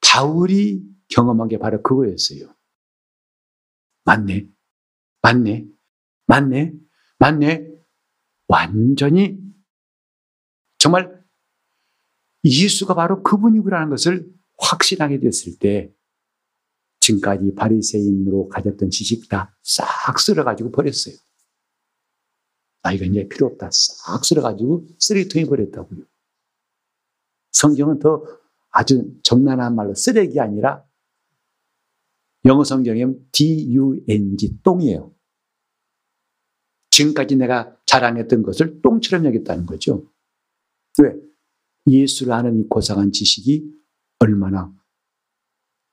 바울이 0.00 0.82
경험한 1.08 1.48
게 1.48 1.58
바로 1.58 1.82
그거였어요. 1.82 2.54
맞네. 4.04 4.48
맞네. 5.22 5.66
맞네. 6.26 6.74
맞네. 7.18 7.68
완전히 8.48 9.38
정말 10.76 11.21
예수가 12.44 12.94
바로 12.94 13.22
그분이구라는 13.22 13.90
것을 13.90 14.30
확신하게 14.58 15.20
됐을 15.20 15.58
때 15.58 15.92
지금까지 17.00 17.54
바리새인으로 17.54 18.48
가졌던 18.48 18.90
지식 18.90 19.28
다 19.28 19.54
싹 19.62 20.18
쓸어가지고 20.18 20.70
버렸어요. 20.72 21.14
아, 22.82 22.92
이거 22.92 23.04
이제 23.04 23.28
필요 23.28 23.46
없다. 23.46 23.70
싹 23.72 24.24
쓸어가지고 24.24 24.88
쓰레기통에 24.98 25.46
버렸다고요. 25.46 26.04
성경은 27.52 28.00
더 28.00 28.24
아주 28.70 29.14
정난한 29.22 29.74
말로 29.74 29.94
쓰레기 29.94 30.40
아니라 30.40 30.84
영어 32.44 32.64
성경에 32.64 33.06
D-U-N-G, 33.30 34.62
똥이에요. 34.62 35.14
지금까지 36.90 37.36
내가 37.36 37.76
자랑했던 37.86 38.42
것을 38.42 38.82
똥처럼 38.82 39.24
여겼다는 39.26 39.66
거죠. 39.66 40.10
왜? 41.00 41.14
예수를 41.86 42.32
아는 42.32 42.60
이 42.60 42.68
고상한 42.68 43.12
지식이 43.12 43.64
얼마나 44.18 44.72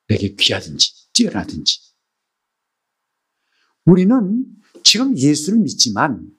내게 0.08 0.36
귀하든지, 0.36 1.14
뛰어나든지. 1.14 1.80
우리는 3.86 4.46
지금 4.84 5.18
예수를 5.18 5.60
믿지만 5.60 6.30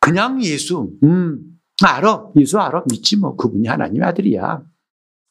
그냥 0.00 0.42
예수, 0.42 0.98
음, 1.02 1.58
알아. 1.84 2.32
예수 2.36 2.58
알아. 2.58 2.84
믿지 2.90 3.16
뭐. 3.16 3.36
그분이 3.36 3.68
하나님의 3.68 4.06
아들이야. 4.08 4.64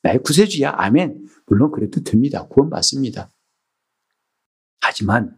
나의 0.04 0.22
구세주야. 0.24 0.74
아멘. 0.78 1.28
물론 1.48 1.72
그래도 1.72 2.04
됩니다. 2.04 2.48
구원 2.48 2.70
받습니다. 2.70 3.30
하지만 4.82 5.38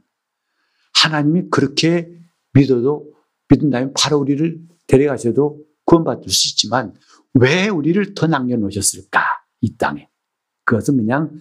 하나님이 0.94 1.50
그렇게 1.50 2.10
믿어도 2.54 3.14
믿는다면 3.50 3.94
바로 3.98 4.20
우리를 4.20 4.62
데려가셔도 4.88 5.66
구원받을 5.94 6.30
수 6.30 6.50
있지만 6.50 6.94
왜 7.36 7.68
우리를 7.68 8.16
더 8.16 8.28
남겨놓으셨을까? 8.28 9.22
이 9.62 9.78
땅에. 9.78 10.10
그것은 10.66 10.98
그냥 10.98 11.32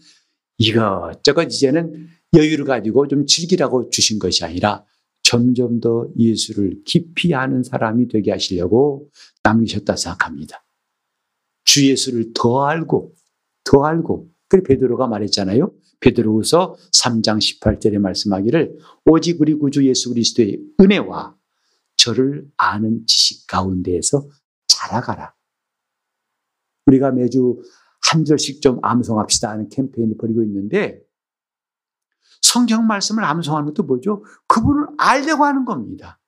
이것저것 0.58 1.44
이제는 1.44 2.08
여유를 2.34 2.64
가지고 2.64 3.08
좀 3.08 3.26
즐기라고 3.26 3.90
주신 3.90 4.18
것이 4.18 4.44
아니라 4.44 4.84
점점 5.22 5.80
더 5.80 6.08
예수를 6.18 6.82
깊이 6.84 7.34
아는 7.34 7.62
사람이 7.62 8.08
되게 8.08 8.30
하시려고 8.30 9.08
남기셨다 9.42 9.96
생각합니다. 9.96 10.64
주 11.64 11.88
예수를 11.88 12.32
더 12.34 12.64
알고 12.66 13.14
더 13.64 13.84
알고 13.84 14.28
그래 14.48 14.62
베드로가 14.62 15.06
말했잖아요. 15.06 15.72
베드로후서 16.00 16.76
3장 16.92 17.38
18절에 17.38 17.98
말씀하기를 17.98 18.76
오직 19.06 19.40
우리 19.40 19.54
구주 19.54 19.86
예수 19.86 20.10
그리스도의 20.10 20.58
은혜와 20.80 21.36
저를 21.96 22.46
아는 22.56 23.06
지식 23.06 23.46
가운데에서 23.46 24.28
자라가라. 24.92 25.34
우리가 26.86 27.12
매주 27.12 27.62
한 28.10 28.24
절씩 28.24 28.60
좀 28.60 28.78
암송합시다 28.82 29.48
하는 29.48 29.68
캠페인을 29.68 30.16
벌이고 30.18 30.42
있는데 30.44 31.00
성경 32.42 32.86
말씀을 32.86 33.24
암송하는 33.24 33.66
것도 33.68 33.84
뭐죠? 33.84 34.24
그분을 34.48 34.88
알려고 34.98 35.44
하는 35.44 35.64
겁니다. 35.64 36.20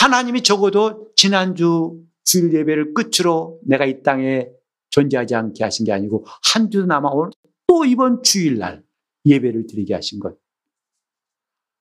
하나님이 0.00 0.42
적어도 0.42 1.12
지난주 1.16 2.02
주일 2.24 2.52
예배를 2.54 2.94
끝으로 2.94 3.60
내가 3.64 3.84
이 3.84 4.02
땅에 4.02 4.48
존재하지 4.90 5.34
않게 5.34 5.62
하신 5.62 5.84
게 5.84 5.92
아니고 5.92 6.24
한 6.52 6.70
주 6.70 6.86
남아 6.86 7.10
오늘 7.10 7.30
또 7.66 7.84
이번 7.84 8.22
주일날 8.22 8.84
예배를 9.26 9.66
드리게 9.66 9.92
하신 9.94 10.20
것. 10.20 10.38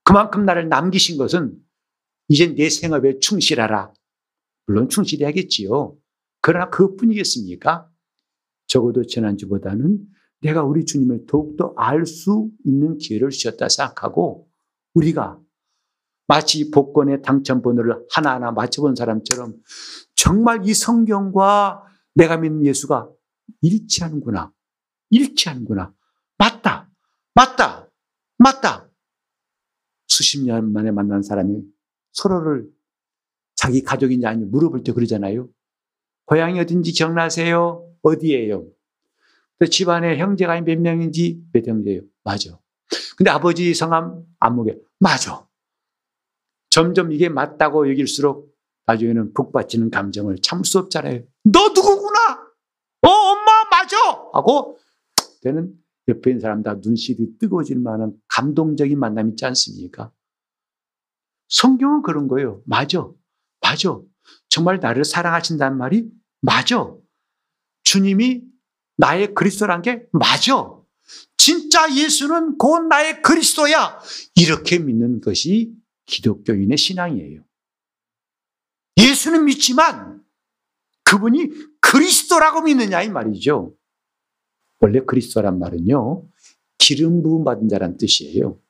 그만큼 0.04 0.46
나를 0.46 0.68
남기신 0.70 1.18
것은 1.18 1.56
이제 2.28 2.54
내 2.54 2.70
생업에 2.70 3.20
충실하라. 3.20 3.94
물론 4.66 4.90
충실해야겠지요. 4.90 5.98
그러나 6.42 6.70
그뿐이겠습니까? 6.70 7.90
적어도 8.68 9.06
지난주보다는 9.06 10.06
내가 10.42 10.64
우리 10.64 10.86
주님을 10.86 11.26
더욱더 11.28 11.74
알 11.78 12.06
수 12.06 12.50
있는 12.66 12.98
기회를 12.98 13.30
주셨다 13.30 13.70
생각하고 13.70 14.48
우리가 14.94 15.40
마치 16.28 16.72
복권의 16.72 17.22
당첨번호를 17.22 18.06
하나하나 18.10 18.52
맞춰본 18.52 18.96
사람처럼 18.96 19.56
정말 20.16 20.68
이 20.68 20.74
성경과 20.74 21.84
내가 22.16 22.38
믿는 22.38 22.66
예수가 22.66 23.10
일치하는구나. 23.62 24.52
일치하는구나. 25.12 25.94
맞다. 26.38 26.90
맞다. 27.36 27.90
맞다. 28.38 28.90
수십 30.08 30.44
년 30.44 30.72
만에 30.74 30.92
만난 30.92 31.22
사람이 31.22 31.62
서로를 32.12 32.68
자기 33.66 33.82
가족인지 33.82 34.28
아닌지 34.28 34.46
물어볼 34.52 34.84
때 34.84 34.92
그러잖아요. 34.92 35.50
고향이 36.26 36.60
어딘지 36.60 36.92
기억나세요? 36.92 37.92
어디예요? 38.04 38.68
집안에 39.72 40.18
형제가 40.18 40.62
몇 40.62 40.80
명인지 40.80 41.42
몇 41.52 41.66
형제예요? 41.66 42.02
맞아. 42.24 42.60
근데 43.18 43.32
아버지 43.32 43.74
성함 43.74 44.24
안목에 44.40 44.78
맞아. 45.00 45.48
점점 46.70 47.12
이게 47.12 47.28
맞다고 47.28 47.90
여길수록 47.90 48.54
나중에는 48.86 49.34
북받치는 49.34 49.90
감정을 49.90 50.38
참을 50.44 50.64
수 50.64 50.78
없잖아요. 50.78 51.24
너 51.46 51.70
누구구나? 51.70 52.20
어, 53.02 53.08
엄마 53.10 53.52
맞아! 53.72 53.98
하고 54.34 54.78
되는 55.42 55.74
옆에 56.08 56.32
있는 56.32 56.40
사람 56.42 56.62
다 56.62 56.76
눈시이 56.76 57.18
뜨거워질 57.40 57.80
만한 57.80 58.14
감동적인 58.28 59.00
만남 59.00 59.30
있지 59.30 59.44
않습니까? 59.46 60.12
성경은 61.48 62.04
그런 62.04 62.28
거예요. 62.28 62.62
맞아. 62.66 63.10
맞아. 63.66 64.00
정말 64.48 64.80
나를 64.80 65.04
사랑하신다는 65.04 65.78
말이 65.78 66.08
맞아. 66.42 66.94
주님이 67.84 68.44
나의 68.98 69.34
그리스도란 69.34 69.82
게 69.82 70.06
맞아. 70.12 70.72
진짜 71.36 71.94
예수는 71.94 72.58
곧 72.58 72.88
나의 72.88 73.24
그리스도야. 73.24 74.00
이렇게 74.36 74.78
믿는 74.78 75.20
것이 75.20 75.74
기독교인의 76.06 76.78
신앙이에요. 76.78 77.44
예수는 78.98 79.46
믿지만 79.46 80.24
그분이 81.04 81.50
그리스도라고 81.82 82.62
믿느냐 82.62 83.02
이 83.02 83.10
말이죠. 83.10 83.76
원래 84.80 85.04
그리스도란 85.04 85.58
말은요. 85.58 86.28
기름 86.78 87.24
부음 87.24 87.44
받은 87.44 87.68
자란 87.68 87.98
뜻이에요. 87.98 88.62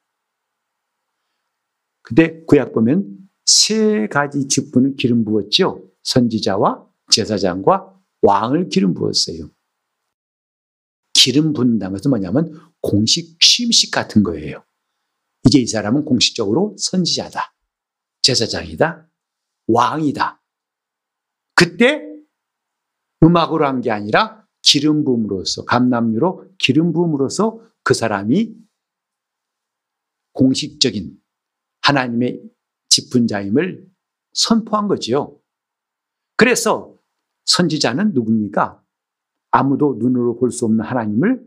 근데 2.02 2.44
구약 2.46 2.72
보면 2.74 3.25
세 3.46 4.08
가지 4.08 4.48
직분을 4.48 4.96
기름 4.96 5.24
부었죠. 5.26 5.88
선지자와 6.04 6.88
제사장과 7.12 7.94
왕을 8.22 8.70
기름 8.70 8.94
부었어요. 8.94 9.50
기름 11.14 11.54
붓는다는 11.54 11.94
것은 11.96 12.10
뭐냐면 12.10 12.54
공식 12.82 13.40
취임식 13.40 13.92
같은 13.92 14.24
거예요. 14.24 14.64
이제 15.48 15.60
이 15.60 15.68
사람은 15.68 16.06
공식적으로 16.06 16.76
선지자다. 16.78 17.54
제사장이다. 18.22 19.08
왕이다. 19.68 20.42
그때 21.56 22.02
음악으로 23.24 23.66
한 23.66 23.82
게 23.82 23.92
아니라 23.92 24.46
기름 24.62 25.04
부음으로써 25.06 25.64
감남유로 25.66 26.56
기름 26.58 26.92
부음으로써 26.94 27.60
그 27.84 27.94
사람이 27.94 28.56
공식적인 30.34 31.18
하나님의 31.82 32.42
직분자임을 32.96 33.86
선포한 34.34 34.88
거지요. 34.88 35.38
그래서 36.38 36.96
선지자는 37.46 38.14
누굽니까? 38.14 38.82
아무도 39.52 39.96
눈으로 40.00 40.38
볼 40.38 40.52
수 40.52 40.66
없는 40.66 40.84
하나님을 40.84 41.46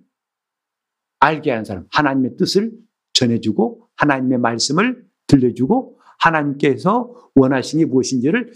알게 1.20 1.50
하는 1.50 1.64
사람, 1.64 1.86
하나님의 1.90 2.36
뜻을 2.36 2.72
전해주고 3.14 3.88
하나님의 3.96 4.38
말씀을 4.38 5.04
들려주고 5.26 5.98
하나님께서 6.18 7.30
원하시는 7.34 7.84
게 7.84 7.90
무엇인지를 7.90 8.52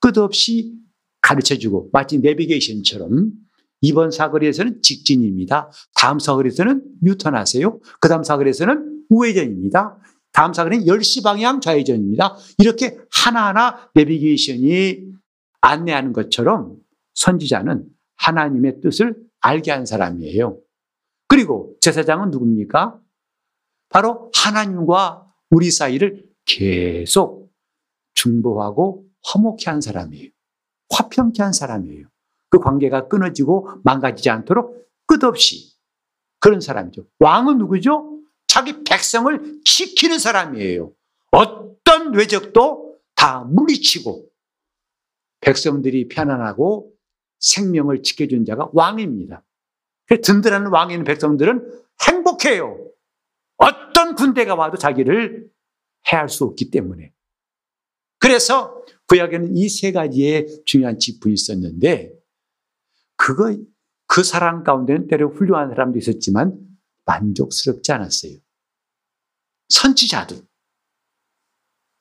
끝없이 0.00 0.78
가르쳐주고 1.22 1.90
마치 1.92 2.18
내비게이션처럼 2.18 3.32
이번 3.80 4.10
사거리에서는 4.10 4.82
직진입니다. 4.82 5.70
다음 5.94 6.18
사거리에서는 6.18 6.82
뉴턴 7.02 7.34
하세요. 7.34 7.80
그 8.00 8.08
다음 8.08 8.22
사거리에서는 8.22 9.04
우회전입니다. 9.08 9.98
다음 10.32 10.52
사거리는 10.52 10.86
10시 10.86 11.22
방향 11.22 11.60
좌회전입니다. 11.60 12.36
이렇게 12.58 12.98
하나하나 13.12 13.90
내비게이션이 13.94 15.12
안내하는 15.60 16.12
것처럼 16.12 16.76
선지자는 17.14 17.86
하나님의 18.16 18.80
뜻을 18.80 19.16
알게 19.40 19.70
한 19.70 19.84
사람이에요. 19.86 20.58
그리고 21.28 21.76
제사장은 21.80 22.30
누굽니까? 22.30 22.98
바로 23.88 24.30
하나님과 24.34 25.26
우리 25.50 25.70
사이를 25.70 26.24
계속 26.46 27.52
중보하고 28.14 29.06
화목케 29.24 29.70
한 29.70 29.80
사람이에요. 29.80 30.30
화평케 30.90 31.42
한 31.42 31.52
사람이에요. 31.52 32.06
그 32.48 32.58
관계가 32.58 33.08
끊어지고 33.08 33.68
망가지지 33.84 34.30
않도록 34.30 34.88
끝없이 35.06 35.72
그런 36.38 36.60
사람이죠. 36.60 37.06
왕은 37.18 37.58
누구죠? 37.58 38.18
자기 38.52 38.84
백성을 38.84 39.60
지키는 39.64 40.18
사람이에요. 40.18 40.92
어떤 41.30 42.14
외적도 42.14 42.98
다 43.14 43.44
물리치고 43.44 44.28
백성들이 45.40 46.08
편안하고 46.08 46.92
생명을 47.38 48.02
지켜준 48.02 48.44
자가 48.44 48.68
왕입니다. 48.74 49.42
든든한 50.22 50.66
왕인 50.66 51.00
있 51.00 51.04
백성들은 51.04 51.82
행복해요. 52.06 52.78
어떤 53.56 54.14
군대가 54.16 54.54
와도 54.54 54.76
자기를 54.76 55.48
해할 56.12 56.28
수 56.28 56.44
없기 56.44 56.70
때문에. 56.70 57.10
그래서 58.18 58.84
구약에는 59.08 59.56
이 59.56 59.68
세 59.70 59.92
가지의 59.92 60.62
중요한 60.66 60.98
지분이 60.98 61.32
있었는데, 61.32 62.12
그거, 63.16 63.56
그 64.06 64.22
사람 64.22 64.62
가운데는 64.62 65.06
때로 65.06 65.30
훌륭한 65.30 65.70
사람도 65.70 65.98
있었지만 65.98 66.58
만족스럽지 67.06 67.92
않았어요. 67.92 68.41
선지자도. 69.72 70.36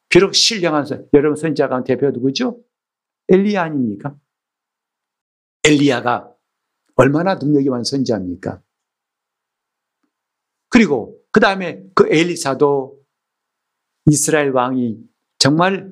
비록 0.10 0.36
신령한 0.36 0.86
선, 0.86 1.08
여러분 1.14 1.36
선지자 1.38 1.70
가운데 1.70 1.96
대표 1.96 2.12
누구죠? 2.12 2.62
엘리야 3.30 3.64
아닙니까? 3.64 4.16
엘리야가 5.64 6.36
얼마나 6.96 7.36
능력이 7.36 7.70
많은 7.70 7.84
선지자입니까? 7.86 8.62
그리고 10.70 11.18
그 11.32 11.40
다음에 11.40 11.84
그 11.96 12.08
엘리사도 12.10 13.00
이스라엘 14.08 14.52
왕이 14.52 14.98
정말 15.38 15.90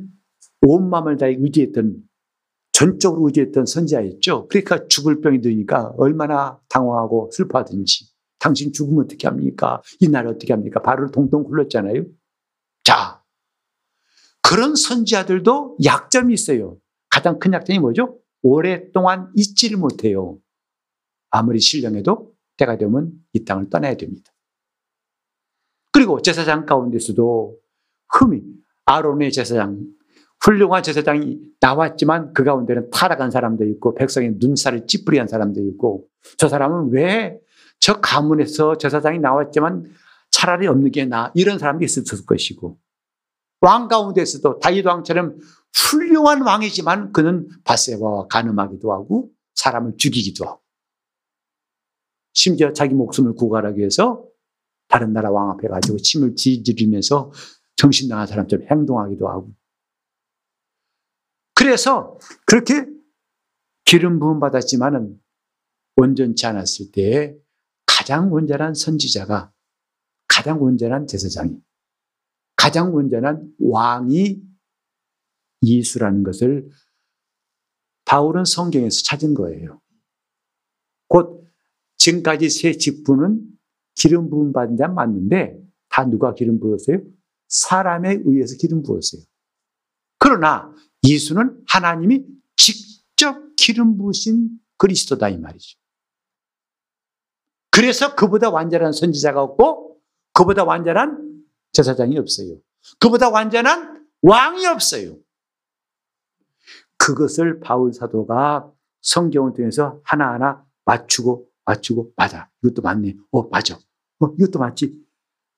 온 0.62 0.90
마음을 0.90 1.18
다해 1.18 1.38
의지했던 1.40 2.04
전적으로 2.74 3.28
의지했던 3.28 3.66
선지자였죠. 3.66 4.48
그러니까 4.50 4.88
죽을 4.88 5.22
병이 5.22 5.42
드니까 5.42 5.94
얼마나 5.98 6.60
당황하고 6.70 7.30
슬퍼하든지 7.32 8.19
당신 8.40 8.72
죽으면 8.74 9.04
어떻게 9.04 9.28
합니까? 9.28 9.82
이날 10.00 10.28
어떻게 10.28 10.54
합니까? 10.54 10.82
발을 10.82 11.12
동동 11.12 11.44
굴렀잖아요. 11.44 12.06
자, 12.84 13.22
그런 14.42 14.76
선지자들도 14.76 15.78
약점이 15.84 16.34
있어요. 16.34 16.78
가장 17.10 17.38
큰 17.40 17.54
약점이 17.54 17.80
뭐죠? 17.80 18.18
오랫동안 18.42 19.32
잊지를 19.36 19.78
못해요. 19.78 20.40
아무리 21.30 21.60
신령해도 21.60 22.34
때가 22.58 22.78
되면 22.78 23.12
이 23.34 23.44
땅을 23.46 23.70
떠나야 23.70 23.96
됩니다. 23.96 24.32
그리고 25.92 26.22
제사장 26.22 26.66
가운데서도 26.66 27.58
흠이 28.10 28.42
아론의 28.86 29.32
제사장 29.32 29.86
훌륭한 30.42 30.82
제사장이 30.84 31.40
나왔지만 31.60 32.34
그 32.34 32.44
가운데는 32.44 32.90
타락한 32.92 33.32
사람도 33.32 33.66
있고 33.66 33.94
백성의 33.94 34.36
눈살을 34.40 34.88
찌푸리한 34.88 35.28
사람도 35.28 35.62
있고 35.62 36.08
저 36.38 36.48
사람은 36.48 36.92
왜 36.92 37.40
저 37.80 38.00
가문에서 38.00 38.78
제사장이 38.78 39.20
나왔지만 39.20 39.92
차라리 40.32 40.68
없는 40.68 40.92
게나 40.92 41.32
이런 41.36 41.58
사람도 41.58 41.84
있었을 41.84 42.26
것이고 42.26 42.78
왕 43.62 43.88
가운데서도 43.88 44.60
다윗 44.60 44.86
왕처럼 44.86 45.38
훌륭한 45.76 46.42
왕이지만 46.42 47.12
그는 47.14 47.50
바세바와 47.64 48.28
가늠하기도 48.28 48.92
하고 48.92 49.32
사람을 49.56 49.98
죽이기도 49.98 50.46
하고 50.46 50.62
심지어 52.34 52.72
자기 52.74 52.94
목숨을 52.94 53.36
구하기 53.36 53.78
위해서 53.78 54.26
다른 54.88 55.14
나라 55.14 55.30
왕 55.32 55.52
앞에 55.52 55.68
가지고 55.68 55.98
침을 55.98 56.36
지지르면서 56.36 57.32
정신 57.76 58.10
나간 58.10 58.28
사람처럼 58.28 58.68
행동하기도 58.70 59.28
하고. 59.28 59.54
그래서 61.54 62.18
그렇게 62.46 62.86
기름 63.86 64.20
부음 64.20 64.40
받았지만은 64.40 65.20
온전치 65.96 66.46
않았을 66.46 66.92
때 66.92 67.38
가장 67.90 68.32
온전한 68.32 68.76
선지자가 68.76 69.52
가장 70.28 70.62
온전한 70.62 71.08
제사장이 71.08 71.60
가장 72.56 72.94
온전한 72.94 73.52
왕이 73.60 74.44
예수라는 75.64 76.22
것을 76.22 76.70
바울은 78.06 78.46
성경에서 78.46 79.02
찾은 79.04 79.34
거예요. 79.34 79.82
곧 81.08 81.48
지금까지 81.98 82.50
세 82.52 82.74
직분은 82.74 83.42
기름 83.96 84.30
부음 84.30 84.54
받은 84.54 84.78
자 84.78 84.88
맞는데 84.88 85.60
다 85.90 86.06
누가 86.06 86.36
기름 86.36 86.60
부었어요? 86.60 87.02
사람에 87.48 88.20
의해서 88.24 88.56
기름 88.58 88.84
부었어요. 88.84 89.24
그러나 90.20 90.72
예수는 91.08 91.64
하나님이 91.68 92.26
직접 92.56 93.56
기름 93.56 93.98
부으신 93.98 94.60
그리스도다 94.78 95.30
이 95.30 95.38
말이죠. 95.38 95.79
그래서 97.80 98.14
그보다 98.14 98.50
완전한 98.50 98.92
선지자가 98.92 99.42
없고 99.42 100.02
그보다 100.34 100.66
완전한 100.66 101.46
제사장이 101.72 102.18
없어요. 102.18 102.58
그보다 103.00 103.30
완전한 103.30 104.06
왕이 104.22 104.66
없어요. 104.66 105.16
그것을 106.98 107.62
바울 107.62 107.94
사도가 107.94 108.70
성경을 109.00 109.54
통해서 109.54 110.02
하나하나 110.04 110.66
맞추고 110.84 111.48
맞추고 111.64 112.12
맞아. 112.18 112.50
이것도 112.62 112.82
맞네. 112.82 113.16
어, 113.32 113.48
맞아. 113.48 113.80
어, 114.20 114.28
이것도 114.38 114.60
맞지. 114.60 115.02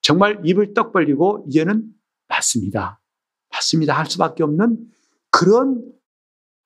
정말 0.03 0.43
입을 0.45 0.75
떡 0.75 0.93
벌리고 0.93 1.43
이제는 1.47 1.91
맞습니다. 2.27 3.01
맞습니다. 3.51 3.97
할 3.97 4.05
수밖에 4.05 4.43
없는 4.43 4.77
그런 5.31 5.91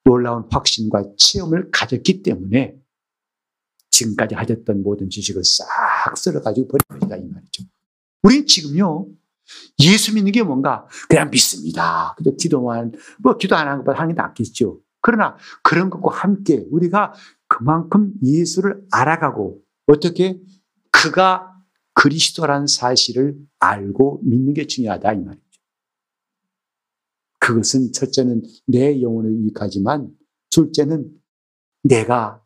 놀라운 0.04 0.50
확신과 0.52 1.14
체험을 1.16 1.72
가졌기 1.72 2.24
때문에 2.24 2.76
지금까지 3.96 4.36
가졌던 4.36 4.84
모든 4.84 5.10
지식을 5.10 5.44
싹 5.44 6.18
쓸어가지고 6.18 6.68
버린 6.68 7.00
것이다. 7.00 7.16
이 7.18 7.28
말이죠. 7.28 7.64
우리 8.24 8.46
지금요, 8.46 9.08
예수 9.80 10.14
믿는 10.14 10.32
게 10.32 10.44
뭔가 10.44 10.88
그냥 11.08 11.30
믿습니다. 11.30 12.14
그저 12.18 12.32
기도만, 12.32 12.92
뭐 13.20 13.38
기도 13.38 13.56
안 13.56 13.68
하는 13.68 13.80
것보다 13.80 14.00
하는 14.00 14.14
게 14.14 14.22
낫겠죠. 14.22 14.82
그러나 15.02 15.38
그런 15.64 15.90
것과 15.90 16.16
함께 16.16 16.66
우리가 16.72 17.14
그만큼 17.48 18.14
예수를 18.24 18.84
알아가고 18.92 19.62
어떻게 19.88 20.42
그가 20.92 21.54
그리스도라는 21.94 22.68
사실을 22.68 23.38
알고 23.60 24.22
믿는 24.24 24.54
게 24.54 24.66
중요하다 24.66 25.14
이 25.14 25.20
말이죠. 25.20 25.46
그것은 27.40 27.92
첫째는 27.94 28.42
내 28.66 29.02
영혼을 29.02 29.32
유익하지만 29.32 30.10
둘째는 30.50 31.12
내가 31.84 32.42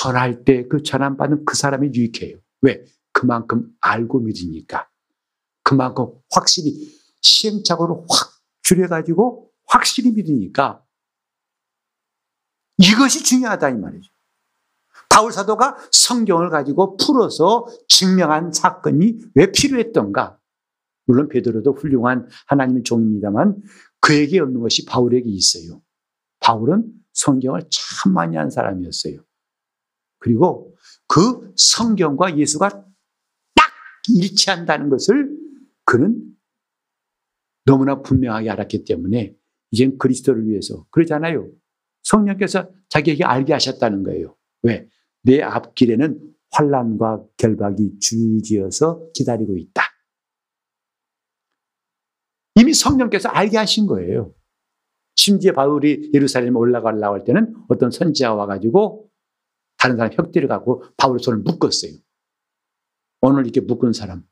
전할 0.00 0.44
때 0.44 0.66
그 0.68 0.82
전함 0.82 1.16
받은 1.18 1.44
그 1.44 1.54
사람이 1.56 1.90
유익해요. 1.94 2.38
왜? 2.62 2.84
그만큼 3.12 3.70
알고 3.80 4.20
믿으니까. 4.20 4.88
그만큼 5.62 6.06
확실히 6.30 6.72
시행착오를 7.20 7.96
확 8.08 8.32
줄여가지고 8.62 9.50
확실히 9.66 10.12
믿으니까 10.12 10.82
이것이 12.78 13.24
중요하다 13.24 13.68
이 13.70 13.74
말이죠. 13.74 14.10
바울 15.10 15.32
사도가 15.32 15.76
성경을 15.92 16.48
가지고 16.48 16.96
풀어서 16.96 17.66
증명한 17.88 18.52
사건이 18.52 19.18
왜 19.34 19.52
필요했던가? 19.52 20.38
물론 21.04 21.28
베드로도 21.28 21.74
훌륭한 21.74 22.26
하나님의 22.46 22.84
종입니다만 22.84 23.60
그에게 24.00 24.40
없는 24.40 24.60
것이 24.60 24.86
바울에게 24.86 25.28
있어요. 25.28 25.82
바울은 26.38 26.90
성경을 27.12 27.62
참 27.70 28.14
많이 28.14 28.36
한 28.36 28.50
사람이었어요. 28.50 29.20
그리고 30.20 30.76
그 31.08 31.52
성경과 31.56 32.38
예수가 32.38 32.68
딱 32.68 32.84
일치한다는 34.08 34.88
것을 34.88 35.36
그는 35.84 36.22
너무나 37.64 38.00
분명하게 38.02 38.50
알았기 38.50 38.84
때문에 38.84 39.34
이젠 39.72 39.98
그리스도를 39.98 40.46
위해서 40.46 40.86
그러잖아요. 40.90 41.50
성령께서 42.04 42.70
자기에게 42.88 43.24
알게 43.24 43.52
하셨다는 43.52 44.02
거예요. 44.04 44.36
왜? 44.62 44.88
내 45.22 45.42
앞길에는 45.42 46.20
환란과 46.52 47.24
결박이 47.36 47.98
줄지어서 48.00 49.10
기다리고 49.14 49.56
있다. 49.56 49.82
이미 52.56 52.74
성령께서 52.74 53.28
알게 53.28 53.56
하신 53.56 53.86
거예요. 53.86 54.34
심지어 55.14 55.52
바울이 55.52 56.10
예루살렘에 56.14 56.52
올라가려고 56.52 57.14
할 57.14 57.24
때는 57.24 57.54
어떤 57.68 57.90
선지자가 57.90 58.34
와가지고 58.34 59.09
다른 59.80 59.96
사람 59.96 60.12
혁대를 60.12 60.46
갖고 60.46 60.84
바울의 60.98 61.22
손을 61.22 61.38
묶었어요. 61.40 61.92
오늘 63.22 63.44
이렇게 63.44 63.60
묶은 63.62 63.94
사람. 63.94 64.22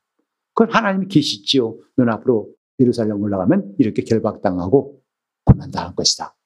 그건 0.54 0.74
하나님이 0.74 1.08
계시지요. 1.08 1.78
눈 1.96 2.10
앞으로 2.10 2.52
예루살렘 2.78 3.20
올라가면 3.20 3.76
이렇게 3.78 4.02
결박당하고 4.02 5.02
고난당할 5.44 5.94
것이다. 5.94 6.36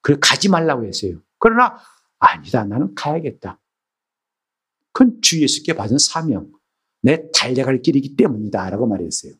그래 0.00 0.16
가지 0.20 0.48
말라고 0.48 0.84
했어요. 0.86 1.20
그러나 1.38 1.78
아니다. 2.18 2.64
나는 2.64 2.94
가야겠다. 2.94 3.60
그건 4.92 5.20
주 5.20 5.42
예수께 5.42 5.74
받은 5.74 5.98
사명. 5.98 6.50
내 7.02 7.30
달려갈 7.32 7.82
길이기 7.82 8.16
때문이다. 8.16 8.70
라고 8.70 8.86
말했어요. 8.86 9.34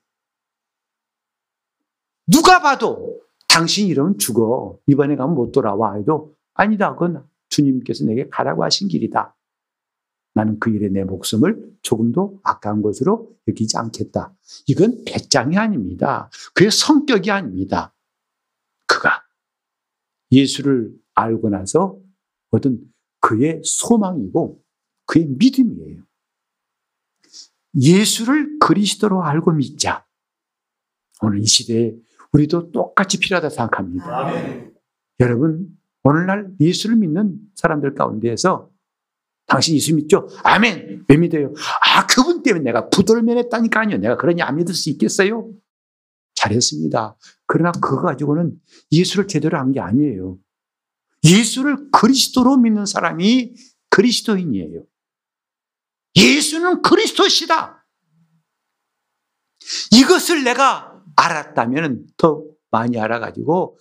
누가 2.26 2.60
봐도 2.60 3.22
당신 3.48 3.86
이러면 3.86 4.18
죽어. 4.18 4.78
이번에 4.86 5.16
가면 5.16 5.34
못 5.34 5.52
돌아와. 5.52 5.94
해도 5.94 6.34
아니다. 6.52 6.92
그건 6.92 7.26
주님께서 7.54 8.04
내게 8.04 8.28
가라고 8.28 8.64
하신 8.64 8.88
길이다. 8.88 9.36
나는 10.34 10.58
그 10.58 10.70
일에 10.70 10.88
내 10.88 11.04
목숨을 11.04 11.76
조금도 11.82 12.40
아까운 12.42 12.82
것으로 12.82 13.32
여기지 13.46 13.76
않겠다. 13.76 14.34
이건 14.66 15.04
배짱이 15.04 15.56
아닙니다. 15.56 16.28
그의 16.54 16.70
성격이 16.72 17.30
아닙니다. 17.30 17.94
그가 18.86 19.22
예수를 20.32 20.92
알고 21.14 21.50
나서 21.50 21.98
얻은 22.50 22.80
그의 23.20 23.60
소망이고 23.64 24.60
그의 25.06 25.26
믿음이에요. 25.26 26.02
예수를 27.76 28.58
그리스도로 28.58 29.22
알고 29.22 29.52
믿자. 29.52 30.04
오늘 31.22 31.40
이 31.40 31.46
시대에 31.46 31.94
우리도 32.32 32.72
똑같이 32.72 33.18
필요하다 33.18 33.48
생각합니다. 33.50 34.18
아멘. 34.18 34.74
여러분, 35.20 35.73
오늘날 36.04 36.50
예수를 36.60 36.96
믿는 36.96 37.38
사람들 37.54 37.94
가운데에서 37.94 38.70
당신 39.46 39.74
예수 39.76 39.94
믿죠? 39.94 40.28
아멘. 40.42 41.04
왜 41.08 41.16
믿어요? 41.16 41.52
아, 41.82 42.06
그분 42.06 42.42
때문에 42.42 42.64
내가 42.64 42.88
부도를 42.88 43.22
면했다니까요. 43.22 43.98
내가 43.98 44.16
그러니 44.16 44.42
안 44.42 44.56
믿을 44.56 44.74
수 44.74 44.90
있겠어요? 44.90 45.50
잘했습니다. 46.34 47.16
그러나 47.46 47.72
그거 47.72 48.02
가지고는 48.02 48.58
예수를 48.92 49.28
제대로 49.28 49.58
한 49.58 49.72
게 49.72 49.80
아니에요. 49.80 50.38
예수를 51.24 51.90
그리스도로 51.90 52.56
믿는 52.58 52.84
사람이 52.86 53.54
그리스도인이에요. 53.90 54.82
예수는 56.16 56.82
그리스도시다. 56.82 57.86
이것을 59.92 60.44
내가 60.44 61.02
알았다면 61.16 62.08
더 62.18 62.44
많이 62.70 62.98
알아가지고 62.98 63.78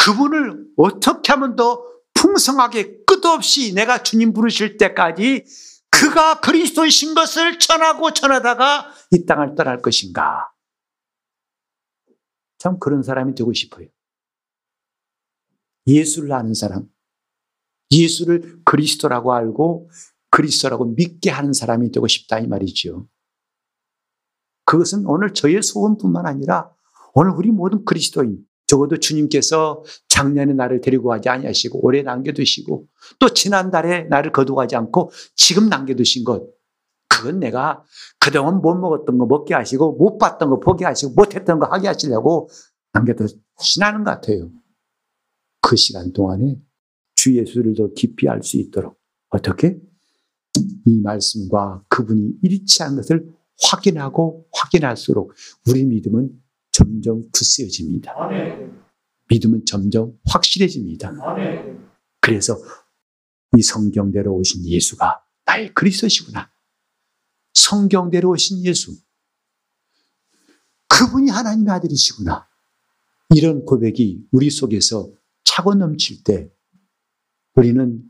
그분을 0.00 0.66
어떻게 0.76 1.32
하면 1.32 1.56
더 1.56 1.84
풍성하게 2.14 3.04
끝없이 3.04 3.74
내가 3.74 4.02
주님 4.02 4.32
부르실 4.32 4.76
때까지 4.78 5.44
그가 5.90 6.40
그리스도이신 6.40 7.14
것을 7.14 7.58
전하고 7.58 8.12
전하다가 8.12 8.92
이 9.10 9.26
땅을 9.26 9.54
떠날 9.54 9.82
것인가. 9.82 10.50
참 12.58 12.78
그런 12.78 13.02
사람이 13.02 13.34
되고 13.34 13.52
싶어요. 13.52 13.88
예수를 15.86 16.32
아는 16.32 16.54
사람, 16.54 16.86
예수를 17.90 18.62
그리스도라고 18.64 19.34
알고 19.34 19.90
그리스도라고 20.30 20.84
믿게 20.84 21.30
하는 21.30 21.52
사람이 21.52 21.90
되고 21.90 22.06
싶다 22.06 22.38
이 22.38 22.46
말이죠. 22.46 23.08
그것은 24.64 25.04
오늘 25.06 25.34
저의 25.34 25.62
소원뿐만 25.62 26.26
아니라 26.26 26.70
오늘 27.14 27.32
우리 27.32 27.50
모든 27.50 27.84
그리스도인 27.84 28.46
적어도 28.70 28.98
주님께서 28.98 29.82
작년에 30.06 30.52
나를 30.52 30.80
데리고 30.80 31.08
가지 31.08 31.28
아니하시고 31.28 31.84
올해 31.84 32.02
남겨두시고 32.02 32.86
또 33.18 33.28
지난달에 33.30 34.04
나를 34.04 34.30
거두가지 34.30 34.76
않고 34.76 35.10
지금 35.34 35.68
남겨두신 35.68 36.22
것 36.22 36.46
그건 37.08 37.40
내가 37.40 37.82
그동안 38.20 38.62
못 38.62 38.76
먹었던 38.76 39.18
거 39.18 39.26
먹게 39.26 39.54
하시고 39.54 39.96
못 39.96 40.18
봤던 40.18 40.50
거 40.50 40.60
보게 40.60 40.84
하시고 40.84 41.14
못했던 41.14 41.58
거 41.58 41.66
하게 41.66 41.88
하시려고 41.88 42.48
남겨두시나는 42.92 44.04
것 44.04 44.12
같아요. 44.12 44.52
그 45.60 45.74
시간 45.74 46.12
동안에 46.12 46.56
주 47.16 47.36
예수를 47.36 47.74
더 47.74 47.92
깊이 47.92 48.28
알 48.28 48.40
수 48.44 48.56
있도록 48.56 48.96
어떻게 49.30 49.80
이 50.86 51.00
말씀과 51.00 51.82
그분이 51.88 52.34
일치한 52.42 52.94
것을 52.94 53.26
확인하고 53.62 54.46
확인할수록 54.52 55.34
우리 55.68 55.84
믿음은 55.84 56.30
점점 56.80 57.30
굳세어집니다. 57.30 58.14
믿음은 59.28 59.66
점점 59.66 60.18
확실해집니다. 60.24 61.12
그래서 62.20 62.58
이 63.56 63.62
성경대로 63.62 64.34
오신 64.34 64.66
예수가 64.66 65.22
나의 65.44 65.74
그리스도시구나. 65.74 66.50
성경대로 67.52 68.30
오신 68.30 68.64
예수. 68.64 68.96
그분이 70.88 71.30
하나님의 71.30 71.72
아들이시구나. 71.74 72.48
이런 73.34 73.64
고백이 73.64 74.28
우리 74.32 74.50
속에서 74.50 75.12
차고 75.44 75.74
넘칠 75.74 76.24
때 76.24 76.50
우리는 77.54 78.02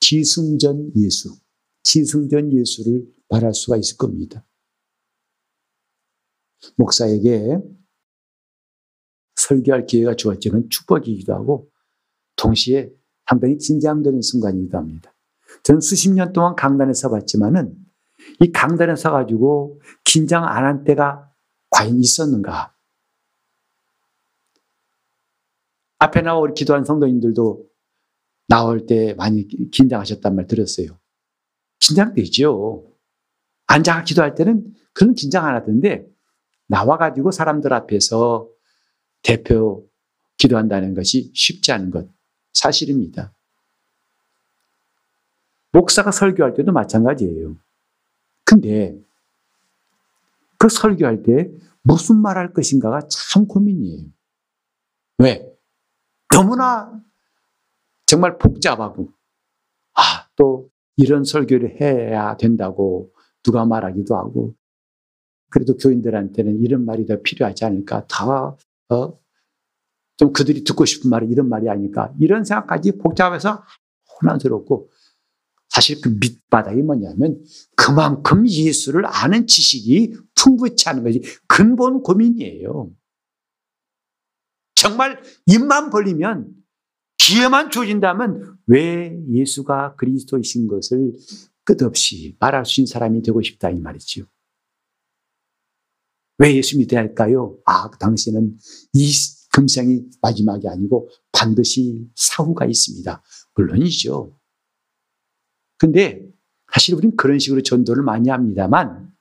기승전 0.00 0.92
예수, 0.96 1.34
기승전 1.84 2.52
예수를 2.52 3.06
말할 3.28 3.54
수가 3.54 3.76
있을 3.78 3.96
겁니다. 3.96 4.46
목사에게 6.76 7.58
설교할 9.48 9.86
기회가 9.86 10.14
주어지는 10.14 10.68
축복이기도 10.70 11.34
하고 11.34 11.68
동시에 12.36 12.90
상당히 13.28 13.56
긴장되는 13.58 14.20
순간이기도 14.22 14.78
합니다. 14.78 15.12
저는 15.64 15.80
수십 15.80 16.10
년 16.12 16.32
동안 16.32 16.54
강단에 16.54 16.92
서 16.92 17.10
봤지만은 17.10 17.74
이 18.40 18.52
강단에 18.52 18.94
서 18.96 19.10
가지고 19.10 19.80
긴장 20.04 20.44
안 20.44 20.64
한 20.64 20.84
때가 20.84 21.30
과연 21.70 21.98
있었는가? 21.98 22.74
앞에 25.98 26.20
나와 26.22 26.40
우리 26.40 26.54
기도한 26.54 26.84
성도님들도 26.84 27.64
나올 28.48 28.86
때 28.86 29.14
많이 29.14 29.46
긴장하셨단 29.70 30.34
말 30.34 30.46
들었어요. 30.46 30.98
긴장되죠. 31.80 32.84
앉아가 33.66 34.04
기도할 34.04 34.34
때는 34.34 34.74
그런 34.92 35.14
긴장 35.14 35.46
안 35.46 35.54
하던데 35.54 36.06
나와가지고 36.66 37.30
사람들 37.30 37.72
앞에서 37.72 38.48
대표 39.22 39.88
기도한다는 40.36 40.94
것이 40.94 41.30
쉽지 41.34 41.72
않은 41.72 41.90
것 41.90 42.08
사실입니다. 42.52 43.32
목사가 45.72 46.10
설교할 46.10 46.54
때도 46.54 46.72
마찬가지예요. 46.72 47.56
근데 48.44 48.98
그 50.58 50.68
설교할 50.68 51.22
때 51.22 51.50
무슨 51.82 52.20
말 52.20 52.36
할 52.36 52.52
것인가가 52.52 53.00
참 53.08 53.46
고민이에요. 53.46 54.06
왜? 55.18 55.52
너무나 56.32 57.00
정말 58.06 58.38
복잡하고, 58.38 59.12
아, 59.94 60.28
또 60.36 60.70
이런 60.96 61.24
설교를 61.24 61.80
해야 61.80 62.36
된다고 62.36 63.12
누가 63.42 63.64
말하기도 63.64 64.16
하고, 64.16 64.54
그래도 65.50 65.76
교인들한테는 65.76 66.60
이런 66.60 66.84
말이 66.84 67.06
더 67.06 67.20
필요하지 67.20 67.64
않을까. 67.64 68.06
다 68.06 68.56
어? 68.92 69.18
좀 70.16 70.32
그들이 70.32 70.64
듣고 70.64 70.84
싶은 70.84 71.10
말이 71.10 71.26
이런 71.28 71.48
말이 71.48 71.68
아닐까. 71.68 72.12
이런 72.20 72.44
생각까지 72.44 72.98
복잡해서 72.98 73.64
혼란스럽고 74.20 74.90
사실 75.68 76.00
그 76.02 76.10
밑바닥이 76.10 76.82
뭐냐면 76.82 77.42
그만큼 77.76 78.46
예수를 78.46 79.04
아는 79.06 79.46
지식이 79.46 80.14
풍부치 80.34 80.88
않은 80.90 81.02
것이 81.02 81.22
근본 81.48 82.02
고민이에요. 82.02 82.90
정말 84.74 85.22
입만 85.46 85.90
벌리면 85.90 86.52
기회만 87.16 87.70
주어진다면 87.70 88.58
왜 88.66 89.16
예수가 89.30 89.94
그리스도이신 89.94 90.68
것을 90.68 91.12
끝없이 91.64 92.36
말할 92.38 92.66
수 92.66 92.80
있는 92.80 92.90
사람이 92.90 93.22
되고 93.22 93.40
싶다 93.40 93.70
이 93.70 93.78
말이지요. 93.78 94.24
왜 96.42 96.56
예수 96.56 96.76
믿어야 96.76 97.00
할까요? 97.00 97.56
아, 97.64 97.88
그 97.88 97.98
당시에는 97.98 98.58
이 98.94 99.12
금생이 99.52 100.02
마지막이 100.20 100.66
아니고 100.66 101.08
반드시 101.30 102.04
사후가 102.16 102.66
있습니다. 102.66 103.22
물론이죠. 103.54 104.36
근데 105.78 106.26
사실 106.72 106.96
우리는 106.96 107.16
그런 107.16 107.38
식으로 107.38 107.62
전도를 107.62 108.02
많이 108.02 108.28
합니다만 108.28 109.12